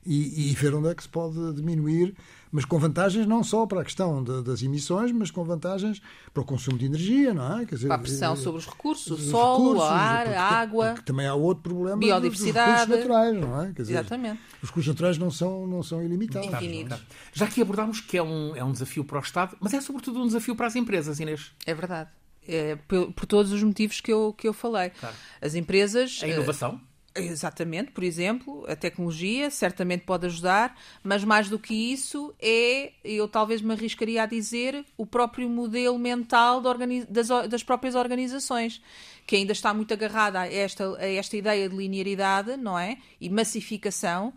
E, 0.09 0.51
e, 0.51 0.55
ver 0.55 0.73
onde 0.73 0.87
é 0.87 0.95
que 0.95 1.03
se 1.03 1.09
pode 1.09 1.53
diminuir, 1.53 2.15
mas 2.49 2.63
com 2.63 2.79
vantagens 2.79 3.27
não 3.27 3.43
só 3.43 3.65
para 3.65 3.81
a 3.81 3.83
questão 3.83 4.23
de, 4.23 4.41
das 4.41 4.63
emissões, 4.63 5.11
mas 5.11 5.29
com 5.29 5.43
vantagens 5.43 6.01
para 6.33 6.41
o 6.41 6.45
consumo 6.45 6.77
de 6.77 6.85
energia, 6.85 7.33
não 7.33 7.59
é? 7.59 7.65
Quer 7.65 7.75
dizer, 7.75 7.87
para 7.87 7.97
a 7.97 7.99
pressão 7.99 8.31
eh, 8.31 8.35
sobre 8.37 8.59
os 8.59 8.65
recursos, 8.65 9.27
o 9.27 9.29
solo, 9.29 9.73
recursos, 9.73 9.89
o 9.89 9.93
ar, 9.93 10.23
porque, 10.23 10.37
a 10.37 10.43
água. 10.43 10.95
também 11.03 11.27
há 11.27 11.35
outro 11.35 11.63
problema 11.63 11.97
biodiversidade. 11.97 12.87
dos 12.87 12.95
recursos 12.95 13.09
naturais, 13.11 13.41
não 13.41 13.61
é? 13.61 13.73
Quer 13.73 13.81
dizer, 13.81 13.93
Exatamente. 13.95 14.39
Os 14.63 14.69
recursos 14.69 14.93
naturais 14.93 15.17
não 15.17 15.29
são, 15.29 15.67
não 15.67 15.83
são 15.83 16.01
ilimitados. 16.01 16.47
Infinitos. 16.47 17.01
Já 17.33 17.47
que 17.47 17.61
abordámos 17.61 17.99
que 17.99 18.17
é 18.17 18.23
um, 18.23 18.55
é 18.55 18.63
um 18.63 18.71
desafio 18.71 19.03
para 19.03 19.17
o 19.17 19.21
Estado, 19.21 19.57
mas 19.59 19.73
é 19.73 19.81
sobretudo 19.81 20.21
um 20.21 20.25
desafio 20.27 20.55
para 20.55 20.67
as 20.67 20.75
empresas, 20.77 21.19
Inês. 21.19 21.51
É 21.65 21.73
verdade. 21.73 22.09
É, 22.47 22.77
por, 22.87 23.11
por, 23.11 23.25
todos 23.25 23.51
os 23.51 23.61
motivos 23.61 23.99
que 23.99 24.11
eu, 24.11 24.33
que 24.37 24.47
eu 24.47 24.53
falei. 24.53 24.91
Claro. 24.91 25.15
As 25.41 25.53
empresas. 25.53 26.21
A 26.23 26.27
inovação? 26.27 26.79
Exatamente, 27.17 27.91
por 27.91 28.03
exemplo, 28.03 28.65
a 28.67 28.75
tecnologia 28.75 29.49
certamente 29.49 30.03
pode 30.05 30.25
ajudar, 30.25 30.77
mas 31.03 31.23
mais 31.23 31.49
do 31.49 31.57
que 31.57 31.73
isso 31.73 32.33
é, 32.39 32.91
eu 33.03 33.27
talvez 33.27 33.61
me 33.61 33.73
arriscaria 33.73 34.23
a 34.23 34.25
dizer, 34.25 34.85
o 34.97 35.05
próprio 35.05 35.49
modelo 35.49 35.97
mental 35.97 36.61
das, 36.61 37.27
das, 37.49 37.63
próprias 37.63 37.95
organizações, 37.95 38.81
que 39.25 39.35
ainda 39.35 39.51
está 39.51 39.73
muito 39.73 39.93
agarrada 39.93 40.41
a 40.41 40.51
esta, 40.51 40.97
a 40.97 41.07
esta 41.07 41.35
ideia 41.35 41.67
de 41.67 41.75
linearidade, 41.75 42.55
não 42.57 42.77
é? 42.77 42.97
E 43.19 43.29
massificação. 43.29 44.33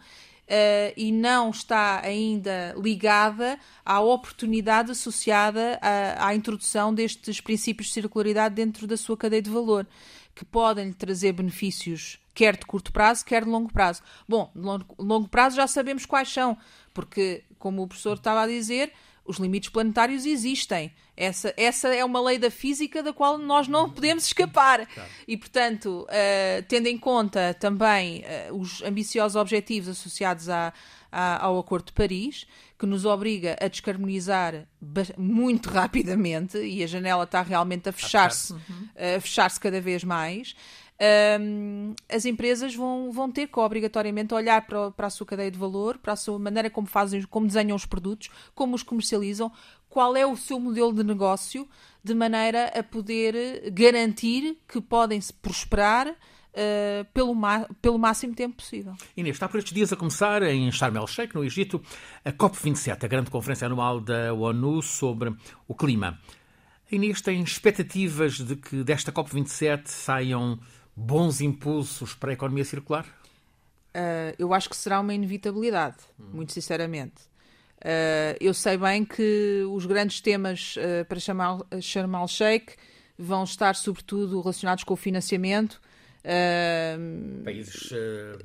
Uh, 0.50 0.90
e 0.96 1.12
não 1.12 1.50
está 1.50 2.00
ainda 2.04 2.74
ligada 2.76 3.56
à 3.84 4.00
oportunidade 4.00 4.90
associada 4.90 5.78
à, 5.80 6.26
à 6.26 6.34
introdução 6.34 6.92
destes 6.92 7.40
princípios 7.40 7.86
de 7.86 7.94
circularidade 7.94 8.56
dentro 8.56 8.84
da 8.84 8.96
sua 8.96 9.16
cadeia 9.16 9.40
de 9.40 9.48
valor, 9.48 9.86
que 10.34 10.44
podem 10.44 10.88
lhe 10.88 10.94
trazer 10.94 11.32
benefícios 11.32 12.18
quer 12.34 12.56
de 12.56 12.64
curto 12.64 12.90
prazo, 12.92 13.24
quer 13.24 13.44
de 13.44 13.50
longo 13.50 13.70
prazo. 13.70 14.02
Bom, 14.26 14.50
de 14.54 14.62
longo, 14.98 15.28
prazo 15.28 15.56
já 15.56 15.66
sabemos 15.66 16.06
quais 16.06 16.32
são, 16.32 16.56
porque, 16.94 17.44
como 17.58 17.82
o 17.82 17.86
professor 17.86 18.16
estava 18.16 18.42
a 18.42 18.46
dizer, 18.46 18.92
os 19.26 19.36
limites 19.36 19.68
planetários 19.68 20.24
existem. 20.24 20.92
Essa, 21.16 21.52
essa 21.56 21.88
é 21.88 22.02
uma 22.02 22.20
lei 22.20 22.38
da 22.38 22.50
física 22.50 23.02
da 23.02 23.12
qual 23.12 23.36
nós 23.36 23.68
não 23.68 23.90
podemos 23.90 24.24
escapar. 24.24 24.88
E, 25.28 25.36
portanto, 25.36 26.06
uh, 26.08 26.62
tendo 26.66 26.86
em 26.86 26.96
conta 26.96 27.54
também 27.60 28.24
uh, 28.48 28.58
os 28.58 28.82
ambiciosos 28.82 29.36
objetivos 29.36 29.90
associados 29.90 30.48
à, 30.48 30.72
à, 31.10 31.44
ao 31.44 31.58
Acordo 31.58 31.86
de 31.86 31.92
Paris, 31.92 32.46
que 32.78 32.86
nos 32.86 33.04
obriga 33.04 33.56
a 33.60 33.68
descarbonizar 33.68 34.66
muito 35.16 35.68
rapidamente, 35.70 36.58
e 36.58 36.82
a 36.82 36.86
janela 36.86 37.24
está 37.24 37.42
realmente 37.42 37.88
a 37.88 37.92
fechar-se, 37.92 38.52
uhum. 38.52 38.88
a 39.16 39.20
fechar-se 39.20 39.58
cada 39.58 39.80
vez 39.80 40.04
mais 40.04 40.54
um, 41.00 41.94
as 42.08 42.26
empresas 42.26 42.74
vão, 42.74 43.10
vão 43.10 43.30
ter 43.30 43.46
que 43.46 43.58
obrigatoriamente 43.58 44.34
olhar 44.34 44.66
para, 44.66 44.90
para 44.90 45.06
a 45.06 45.10
sua 45.10 45.26
cadeia 45.26 45.50
de 45.50 45.58
valor, 45.58 45.96
para 45.96 46.12
a 46.12 46.16
sua 46.16 46.38
maneira 46.38 46.68
como 46.68 46.86
fazem, 46.86 47.22
como 47.22 47.46
desenham 47.46 47.74
os 47.74 47.86
produtos, 47.86 48.28
como 48.54 48.74
os 48.74 48.82
comercializam, 48.82 49.50
qual 49.88 50.14
é 50.14 50.26
o 50.26 50.36
seu 50.36 50.60
modelo 50.60 50.92
de 50.92 51.02
negócio, 51.02 51.66
de 52.04 52.14
maneira 52.14 52.66
a 52.78 52.82
poder 52.82 53.70
garantir 53.70 54.58
que 54.68 54.80
podem 54.80 55.20
se 55.20 55.32
prosperar 55.32 56.14
Uh, 56.50 57.04
pelo, 57.14 57.32
pelo 57.80 57.96
máximo 57.96 58.34
tempo 58.34 58.56
possível. 58.56 58.94
Inês, 59.16 59.36
está 59.36 59.48
por 59.48 59.58
estes 59.58 59.72
dias 59.72 59.92
a 59.92 59.96
começar 59.96 60.42
em 60.42 60.70
Sharm 60.72 60.96
el-Sheikh, 60.96 61.32
no 61.32 61.44
Egito, 61.44 61.80
a 62.24 62.32
COP27, 62.32 63.04
a 63.04 63.06
grande 63.06 63.30
conferência 63.30 63.66
anual 63.66 64.00
da 64.00 64.34
ONU 64.34 64.82
sobre 64.82 65.32
o 65.68 65.74
clima. 65.76 66.18
A 66.90 66.94
Inês 66.94 67.20
tem 67.20 67.40
expectativas 67.40 68.38
de 68.38 68.56
que 68.56 68.82
desta 68.82 69.12
COP27 69.12 69.86
saiam 69.86 70.58
bons 70.96 71.40
impulsos 71.40 72.14
para 72.14 72.30
a 72.30 72.32
economia 72.32 72.64
circular? 72.64 73.06
Uh, 73.94 74.34
eu 74.38 74.52
acho 74.54 74.68
que 74.68 74.76
será 74.76 75.00
uma 75.00 75.14
inevitabilidade, 75.14 75.96
hum. 76.18 76.30
muito 76.34 76.52
sinceramente. 76.52 77.30
Uh, 77.78 78.36
eu 78.40 78.52
sei 78.52 78.76
bem 78.76 79.04
que 79.04 79.64
os 79.70 79.86
grandes 79.86 80.20
temas 80.20 80.76
uh, 80.76 81.04
para 81.06 81.18
chamar 81.18 81.60
Sharm 81.80 82.14
el-Sheikh 82.14 82.74
vão 83.18 83.44
estar 83.44 83.74
sobretudo 83.74 84.40
relacionados 84.40 84.84
com 84.84 84.94
o 84.94 84.96
financiamento. 84.96 85.80
Países 87.44 87.92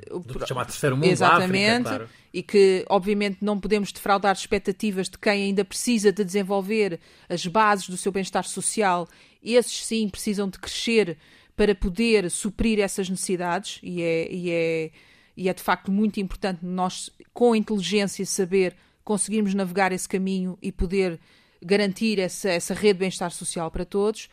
do 0.10 0.48
chamado 0.48 0.68
terceiro 0.68 0.96
mundo, 0.96 1.10
exatamente, 1.10 1.88
África, 1.88 1.90
claro. 1.90 2.10
e 2.34 2.42
que 2.42 2.86
obviamente 2.88 3.40
não 3.42 3.60
podemos 3.60 3.92
defraudar 3.92 4.34
expectativas 4.34 5.10
de 5.10 5.18
quem 5.18 5.44
ainda 5.44 5.66
precisa 5.66 6.12
de 6.12 6.24
desenvolver 6.24 7.00
as 7.28 7.46
bases 7.46 7.90
do 7.90 7.98
seu 7.98 8.12
bem-estar 8.12 8.46
social. 8.46 9.08
Esses 9.44 9.86
sim 9.86 10.08
precisam 10.08 10.50
de 10.50 10.58
crescer 10.58 11.18
para 11.56 11.76
poder 11.76 12.30
suprir 12.32 12.80
essas 12.80 13.10
necessidades 13.10 13.80
e 13.84 14.02
é, 14.02 14.32
e 14.32 14.52
é, 14.52 14.92
e 15.36 15.50
é 15.50 15.54
de 15.54 15.62
facto 15.62 15.92
muito 15.92 16.20
importante 16.20 16.60
nós, 16.64 17.10
com 17.34 17.56
inteligência, 17.56 18.26
saber 18.26 18.76
conseguirmos 19.04 19.54
navegar 19.54 19.92
esse 19.92 20.08
caminho 20.08 20.58
e 20.62 20.72
poder 20.72 21.20
garantir 21.64 22.20
essa, 22.20 22.50
essa 22.50 22.74
rede 22.74 22.94
de 22.94 23.00
bem-estar 23.00 23.32
social 23.32 23.70
para 23.70 23.86
todos. 23.86 24.30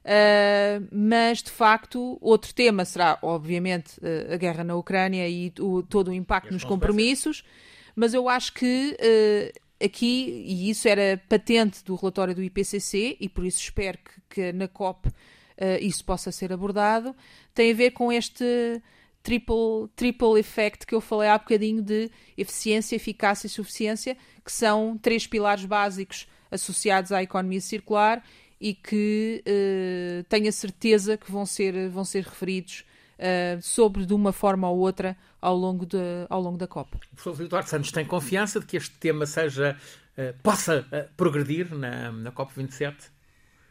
Uh, 0.00 0.88
mas 0.90 1.42
de 1.42 1.50
facto, 1.50 2.16
outro 2.20 2.54
tema 2.54 2.84
será, 2.84 3.18
obviamente, 3.20 3.98
uh, 3.98 4.32
a 4.32 4.36
guerra 4.36 4.64
na 4.64 4.74
Ucrânia 4.74 5.28
e 5.28 5.52
o, 5.60 5.82
todo 5.82 6.08
o 6.08 6.14
impacto 6.14 6.52
nos 6.52 6.64
compromissos. 6.64 7.44
Mas 7.94 8.14
eu 8.14 8.28
acho 8.28 8.54
que 8.54 8.96
uh, 8.98 9.84
aqui, 9.84 10.44
e 10.46 10.70
isso 10.70 10.88
era 10.88 11.20
patente 11.28 11.84
do 11.84 11.94
relatório 11.94 12.34
do 12.34 12.42
IPCC, 12.42 13.16
e 13.20 13.28
por 13.28 13.44
isso 13.44 13.60
espero 13.60 13.98
que, 13.98 14.34
que 14.34 14.52
na 14.52 14.68
COP 14.68 15.08
uh, 15.08 15.12
isso 15.80 16.04
possa 16.04 16.32
ser 16.32 16.52
abordado, 16.52 17.14
tem 17.54 17.70
a 17.70 17.74
ver 17.74 17.90
com 17.90 18.10
este 18.10 18.82
triple, 19.22 19.88
triple 19.94 20.38
effect 20.38 20.86
que 20.86 20.94
eu 20.94 21.00
falei 21.00 21.28
há 21.28 21.36
bocadinho 21.36 21.82
de 21.82 22.10
eficiência, 22.36 22.96
eficácia 22.96 23.46
e 23.46 23.50
suficiência, 23.50 24.16
que 24.44 24.52
são 24.52 24.96
três 24.96 25.26
pilares 25.26 25.64
básicos 25.64 26.26
associados 26.50 27.12
à 27.12 27.22
economia 27.22 27.60
circular 27.60 28.24
e 28.60 28.74
que 28.74 29.42
uh, 29.46 30.24
tenho 30.24 30.48
a 30.48 30.52
certeza 30.52 31.16
que 31.16 31.30
vão 31.30 31.46
ser, 31.46 31.88
vão 31.88 32.04
ser 32.04 32.24
referidos 32.24 32.84
uh, 33.18 33.62
sobre 33.62 34.04
de 34.04 34.12
uma 34.12 34.32
forma 34.32 34.68
ou 34.68 34.78
outra 34.78 35.16
ao 35.40 35.56
longo, 35.56 35.86
de, 35.86 35.96
ao 36.28 36.40
longo 36.40 36.58
da 36.58 36.66
COP. 36.66 36.96
O 37.12 37.16
professor 37.16 37.44
Eduardo 37.44 37.68
Santos 37.68 37.90
tem 37.90 38.04
confiança 38.04 38.60
de 38.60 38.66
que 38.66 38.76
este 38.76 38.94
tema 38.98 39.24
seja, 39.26 39.76
uh, 40.18 40.42
possa 40.42 40.80
uh, 40.80 41.14
progredir 41.16 41.74
na, 41.74 42.12
na 42.12 42.32
COP27? 42.32 42.94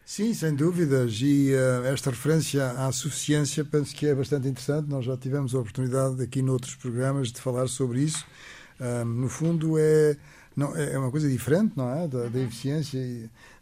Sim, 0.09 0.33
sem 0.33 0.55
dúvidas. 0.55 1.19
E 1.21 1.51
uh, 1.53 1.85
esta 1.85 2.09
referência 2.09 2.71
à 2.71 2.91
suficiência 2.91 3.63
penso 3.63 3.95
que 3.95 4.07
é 4.07 4.15
bastante 4.15 4.47
interessante. 4.47 4.89
Nós 4.89 5.05
já 5.05 5.15
tivemos 5.15 5.53
a 5.53 5.59
oportunidade 5.59 6.19
aqui 6.23 6.41
noutros 6.41 6.73
programas 6.73 7.31
de 7.31 7.39
falar 7.39 7.67
sobre 7.67 8.01
isso. 8.01 8.25
Uh, 8.79 9.05
no 9.05 9.29
fundo, 9.29 9.77
é, 9.77 10.17
não, 10.55 10.75
é 10.75 10.97
uma 10.97 11.11
coisa 11.11 11.29
diferente, 11.29 11.73
não 11.75 11.93
é? 11.93 12.07
Da, 12.07 12.27
da 12.27 12.39
eficiência, 12.39 12.99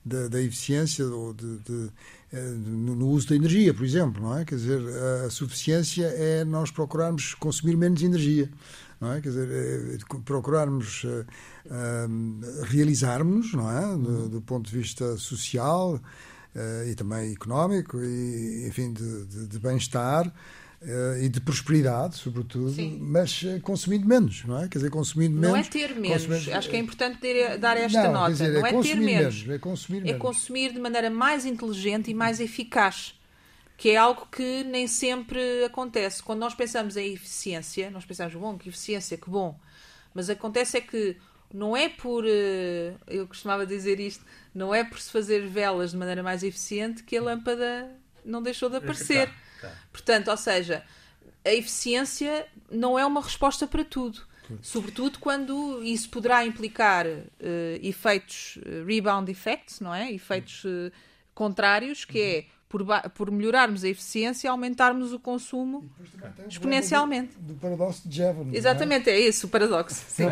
da, 0.07 0.27
da 0.27 0.41
eficiência 0.41 1.05
ou 1.05 1.33
de, 1.33 1.57
de, 1.59 1.91
eh, 2.31 2.39
no 2.39 3.07
uso 3.09 3.29
da 3.29 3.35
energia, 3.35 3.73
por 3.73 3.85
exemplo, 3.85 4.21
não 4.21 4.37
é? 4.37 4.45
Quer 4.45 4.55
dizer, 4.55 4.81
a 5.25 5.29
suficiência 5.29 6.05
é 6.05 6.43
nós 6.43 6.71
procurarmos 6.71 7.33
consumir 7.35 7.75
menos 7.75 8.01
energia. 8.01 8.49
Não 8.99 9.13
é? 9.13 9.21
Quer 9.21 9.29
dizer, 9.29 9.49
é 9.49 9.97
procurarmos 10.25 11.03
uh, 11.03 11.25
uh, 11.67 12.63
realizarmos, 12.63 13.53
não 13.53 13.69
é? 13.69 13.95
Do, 13.95 14.29
do 14.29 14.41
ponto 14.41 14.69
de 14.69 14.75
vista 14.75 15.15
social, 15.17 15.95
uh, 16.55 16.89
e 16.89 16.95
também 16.95 17.31
económico, 17.31 18.01
e, 18.01 18.65
enfim, 18.67 18.93
de, 18.93 19.47
de 19.47 19.59
bem-estar. 19.59 20.33
Uh, 20.79 21.23
e 21.23 21.27
de 21.27 21.41
prosperidade, 21.41 22.17
sobretudo, 22.17 22.69
Sim. 22.69 22.99
mas 23.01 23.41
uh, 23.41 23.59
consumindo 23.61 24.07
menos, 24.07 24.45
não 24.45 24.61
é? 24.61 24.67
Quer 24.67 24.77
dizer, 24.77 24.91
consumindo 24.91 25.33
não 25.33 25.53
menos. 25.53 25.69
Não 25.73 25.81
é 25.81 25.87
ter 25.87 25.95
menos. 25.95 26.49
Acho 26.49 26.69
que 26.69 26.75
é 26.75 26.79
importante 26.79 27.17
ter, 27.17 27.57
dar 27.57 27.75
esta 27.75 28.03
não, 28.03 28.13
nota. 28.13 28.31
Dizer, 28.31 28.53
não 28.53 28.63
é, 28.63 28.69
é 28.69 28.81
ter 28.83 28.95
menos. 28.95 29.41
menos. 29.41 29.49
É 29.49 29.57
consumir 29.57 29.97
é 30.01 30.03
menos. 30.03 30.21
consumir 30.21 30.73
de 30.73 30.79
maneira 30.79 31.09
mais 31.09 31.45
inteligente 31.45 32.11
e 32.11 32.13
mais 32.13 32.39
eficaz. 32.39 33.15
Que 33.75 33.89
é 33.89 33.97
algo 33.97 34.27
que 34.31 34.63
nem 34.65 34.85
sempre 34.87 35.63
acontece. 35.65 36.21
Quando 36.21 36.39
nós 36.39 36.53
pensamos 36.53 36.95
em 36.95 37.11
eficiência, 37.11 37.89
nós 37.89 38.05
pensamos, 38.05 38.35
bom, 38.35 38.55
que 38.55 38.69
eficiência, 38.69 39.17
que 39.17 39.29
bom. 39.29 39.59
Mas 40.13 40.29
acontece 40.29 40.77
é 40.77 40.81
que 40.81 41.17
não 41.53 41.75
é 41.75 41.89
por. 41.89 42.23
Eh, 42.27 42.93
eu 43.07 43.27
costumava 43.27 43.65
dizer 43.65 43.99
isto, 43.99 44.23
não 44.53 44.73
é 44.73 44.83
por 44.83 44.99
se 44.99 45.11
fazer 45.11 45.47
velas 45.47 45.91
de 45.91 45.97
maneira 45.97 46.21
mais 46.21 46.43
eficiente 46.43 47.03
que 47.03 47.17
a 47.17 47.21
lâmpada 47.21 47.89
não 48.23 48.41
deixou 48.41 48.69
de 48.69 48.77
aparecer. 48.77 49.27
Tá, 49.27 49.46
tá. 49.61 49.71
Portanto, 49.91 50.29
ou 50.29 50.37
seja, 50.37 50.83
a 51.45 51.53
eficiência 51.53 52.47
não 52.69 52.97
é 52.97 53.05
uma 53.05 53.21
resposta 53.21 53.65
para 53.67 53.83
tudo. 53.83 54.25
Sobretudo 54.61 55.19
quando 55.19 55.83
isso 55.83 56.09
poderá 56.09 56.45
implicar 56.45 57.05
uh, 57.05 57.21
efeitos 57.81 58.57
uh, 58.57 58.85
rebound 58.85 59.29
effects, 59.29 59.81
não 59.81 59.93
é? 59.93 60.11
Efeitos 60.11 60.63
uh, 60.63 60.91
contrários, 61.33 62.05
que 62.05 62.21
é 62.21 62.45
por, 62.69 62.85
por 63.13 63.31
melhorarmos 63.31 63.83
a 63.83 63.89
eficiência, 63.89 64.51
aumentarmos 64.51 65.13
o 65.13 65.19
consumo 65.19 65.89
exponencialmente. 66.49 67.37
Do, 67.39 67.53
do, 67.53 67.59
paradoxo 67.59 68.07
de 68.07 68.15
Jevons. 68.17 68.53
É? 68.53 68.57
Exatamente, 68.57 69.09
é? 69.09 69.13
é? 69.13 69.27
isso 69.27 69.47
o 69.47 69.49
paradoxo. 69.49 70.03
Sim. 70.09 70.25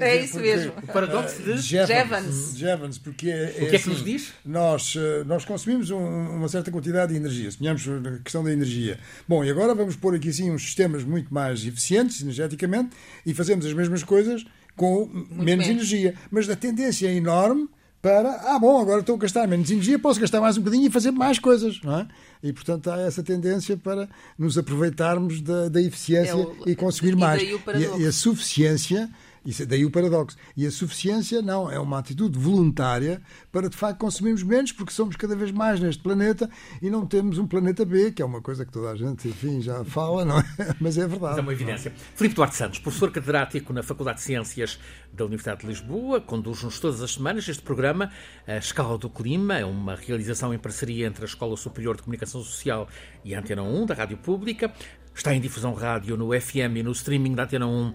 é 0.00 0.16
isso 0.22 0.40
mesmo. 0.40 0.72
O 0.82 0.86
paradoxo 0.86 1.42
de 1.42 1.58
Jevons. 1.58 2.56
Jevons, 2.56 2.98
porque 2.98 3.30
é, 3.30 3.46
o 3.48 3.52
que 3.52 3.64
é, 3.64 3.68
que 3.68 3.76
assim, 3.76 3.90
nos 3.90 4.04
diz? 4.04 4.32
Nós, 4.44 4.94
eh, 4.96 5.24
nós 5.24 5.44
consumimos 5.44 5.90
um, 5.90 5.98
uma 5.98 6.48
certa 6.48 6.70
quantidade 6.70 7.12
de 7.12 7.18
energia, 7.18 7.50
suponhamos 7.50 7.86
a 7.86 8.18
questão 8.22 8.42
da 8.42 8.52
energia. 8.52 8.98
Bom, 9.28 9.44
e 9.44 9.50
agora 9.50 9.74
vamos 9.74 9.94
pôr 9.94 10.14
aqui 10.14 10.30
assim 10.30 10.50
uns 10.50 10.62
sistemas 10.62 11.04
muito 11.04 11.32
mais 11.32 11.64
eficientes 11.66 12.22
energeticamente 12.22 12.96
e 13.26 13.34
fazemos 13.34 13.66
as 13.66 13.74
mesmas 13.74 14.02
coisas 14.02 14.46
com 14.74 15.04
muito 15.04 15.34
menos 15.34 15.66
bem. 15.66 15.76
energia. 15.76 16.14
Mas 16.30 16.48
a 16.48 16.56
tendência 16.56 17.06
é 17.06 17.14
enorme 17.14 17.68
para, 18.02 18.32
ah, 18.52 18.58
bom, 18.58 18.80
agora 18.80 18.98
estou 18.98 19.14
a 19.14 19.18
gastar 19.18 19.46
menos 19.46 19.70
energia, 19.70 19.96
posso 19.96 20.20
gastar 20.20 20.40
mais 20.40 20.58
um 20.58 20.60
bocadinho 20.60 20.88
e 20.88 20.90
fazer 20.90 21.12
mais 21.12 21.38
coisas, 21.38 21.80
não 21.84 22.00
é? 22.00 22.08
E, 22.42 22.52
portanto, 22.52 22.90
há 22.90 22.98
essa 23.00 23.22
tendência 23.22 23.76
para 23.76 24.08
nos 24.36 24.58
aproveitarmos 24.58 25.40
da, 25.40 25.68
da 25.68 25.80
eficiência 25.80 26.32
é 26.32 26.34
o, 26.34 26.56
e 26.66 26.74
conseguir 26.74 27.14
mais. 27.14 27.40
E, 27.40 28.02
e, 28.02 28.04
a 28.04 28.10
suficiência 28.10 29.08
isso, 29.44 29.62
é 29.62 29.66
daí 29.66 29.84
o 29.84 29.90
paradoxo. 29.90 30.36
E 30.56 30.66
a 30.66 30.70
suficiência, 30.70 31.42
não, 31.42 31.70
é 31.70 31.78
uma 31.78 31.98
atitude 31.98 32.38
voluntária 32.38 33.20
para, 33.50 33.68
de 33.68 33.76
facto, 33.76 33.98
consumirmos 33.98 34.42
menos, 34.42 34.72
porque 34.72 34.92
somos 34.92 35.16
cada 35.16 35.34
vez 35.34 35.50
mais 35.50 35.80
neste 35.80 36.02
planeta 36.02 36.48
e 36.80 36.88
não 36.88 37.06
temos 37.06 37.38
um 37.38 37.46
planeta 37.46 37.84
B, 37.84 38.12
que 38.12 38.22
é 38.22 38.24
uma 38.24 38.40
coisa 38.40 38.64
que 38.64 38.72
toda 38.72 38.90
a 38.90 38.96
gente, 38.96 39.28
enfim, 39.28 39.60
já 39.60 39.84
fala, 39.84 40.24
não 40.24 40.38
é? 40.38 40.44
Mas 40.80 40.96
é 40.96 41.06
verdade. 41.06 41.38
É 41.38 41.42
uma 41.42 41.52
evidência. 41.52 41.92
Filipe 42.14 42.36
Duarte 42.36 42.56
Santos, 42.56 42.78
professor 42.78 43.10
catedrático 43.10 43.72
na 43.72 43.82
Faculdade 43.82 44.18
de 44.18 44.24
Ciências 44.24 44.78
da 45.12 45.24
Universidade 45.24 45.62
de 45.62 45.66
Lisboa, 45.66 46.20
conduz-nos 46.20 46.78
todas 46.78 47.02
as 47.02 47.14
semanas 47.14 47.48
este 47.48 47.62
programa, 47.62 48.10
A 48.46 48.56
Escala 48.56 48.96
do 48.96 49.10
Clima, 49.10 49.58
é 49.58 49.64
uma 49.64 49.94
realização 49.94 50.54
em 50.54 50.58
parceria 50.58 51.06
entre 51.06 51.24
a 51.24 51.26
Escola 51.26 51.56
Superior 51.56 51.96
de 51.96 52.02
Comunicação 52.02 52.42
Social 52.42 52.88
e 53.24 53.34
a 53.34 53.40
Antena 53.40 53.62
1, 53.62 53.86
da 53.86 53.94
Rádio 53.94 54.16
Pública. 54.16 54.72
Está 55.14 55.34
em 55.34 55.40
difusão 55.40 55.74
rádio 55.74 56.16
no 56.16 56.28
FM 56.28 56.76
e 56.76 56.82
no 56.82 56.92
streaming 56.92 57.34
da 57.34 57.44
Antena 57.44 57.66
1 57.66 57.92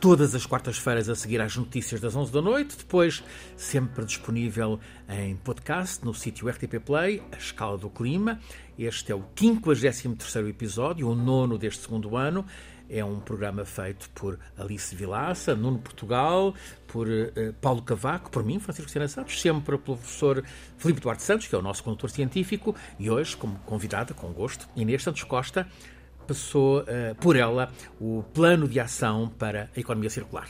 todas 0.00 0.34
as 0.34 0.44
quartas-feiras 0.44 1.08
a 1.08 1.14
seguir 1.14 1.40
às 1.40 1.56
notícias 1.56 2.00
das 2.00 2.14
11 2.14 2.32
da 2.32 2.42
noite, 2.42 2.76
depois 2.76 3.24
sempre 3.56 4.04
disponível 4.04 4.78
em 5.08 5.36
podcast 5.36 6.04
no 6.04 6.12
sítio 6.12 6.48
RTP 6.48 6.80
Play, 6.84 7.22
A 7.32 7.36
Escala 7.36 7.78
do 7.78 7.88
Clima. 7.88 8.38
Este 8.78 9.12
é 9.12 9.14
o 9.14 9.22
53º 9.34 10.48
episódio, 10.48 11.08
o 11.08 11.14
nono 11.14 11.56
deste 11.56 11.82
segundo 11.82 12.16
ano. 12.16 12.44
É 12.88 13.04
um 13.04 13.18
programa 13.18 13.64
feito 13.64 14.08
por 14.10 14.38
Alice 14.56 14.94
Vilaça, 14.94 15.56
Nuno 15.56 15.78
Portugal, 15.78 16.54
por 16.86 17.08
uh, 17.08 17.52
Paulo 17.60 17.82
Cavaco, 17.82 18.30
por 18.30 18.44
mim, 18.44 18.60
Francisco 18.60 18.90
Sena 18.90 19.08
Santos, 19.08 19.40
sempre 19.40 19.64
pelo 19.64 19.78
professor 19.78 20.44
Filipe 20.78 21.00
Duarte 21.00 21.22
Santos, 21.22 21.48
que 21.48 21.54
é 21.54 21.58
o 21.58 21.62
nosso 21.62 21.82
condutor 21.82 22.10
científico, 22.10 22.76
e 22.96 23.10
hoje, 23.10 23.36
como 23.36 23.58
convidada, 23.60 24.14
com 24.14 24.28
gosto, 24.28 24.68
Inês 24.76 25.02
Santos 25.02 25.24
Costa, 25.24 25.66
passou 26.26 26.80
uh, 26.80 27.14
por 27.20 27.36
ela 27.36 27.70
o 28.00 28.22
plano 28.34 28.68
de 28.68 28.80
ação 28.80 29.28
para 29.38 29.70
a 29.76 29.80
economia 29.80 30.10
circular. 30.10 30.48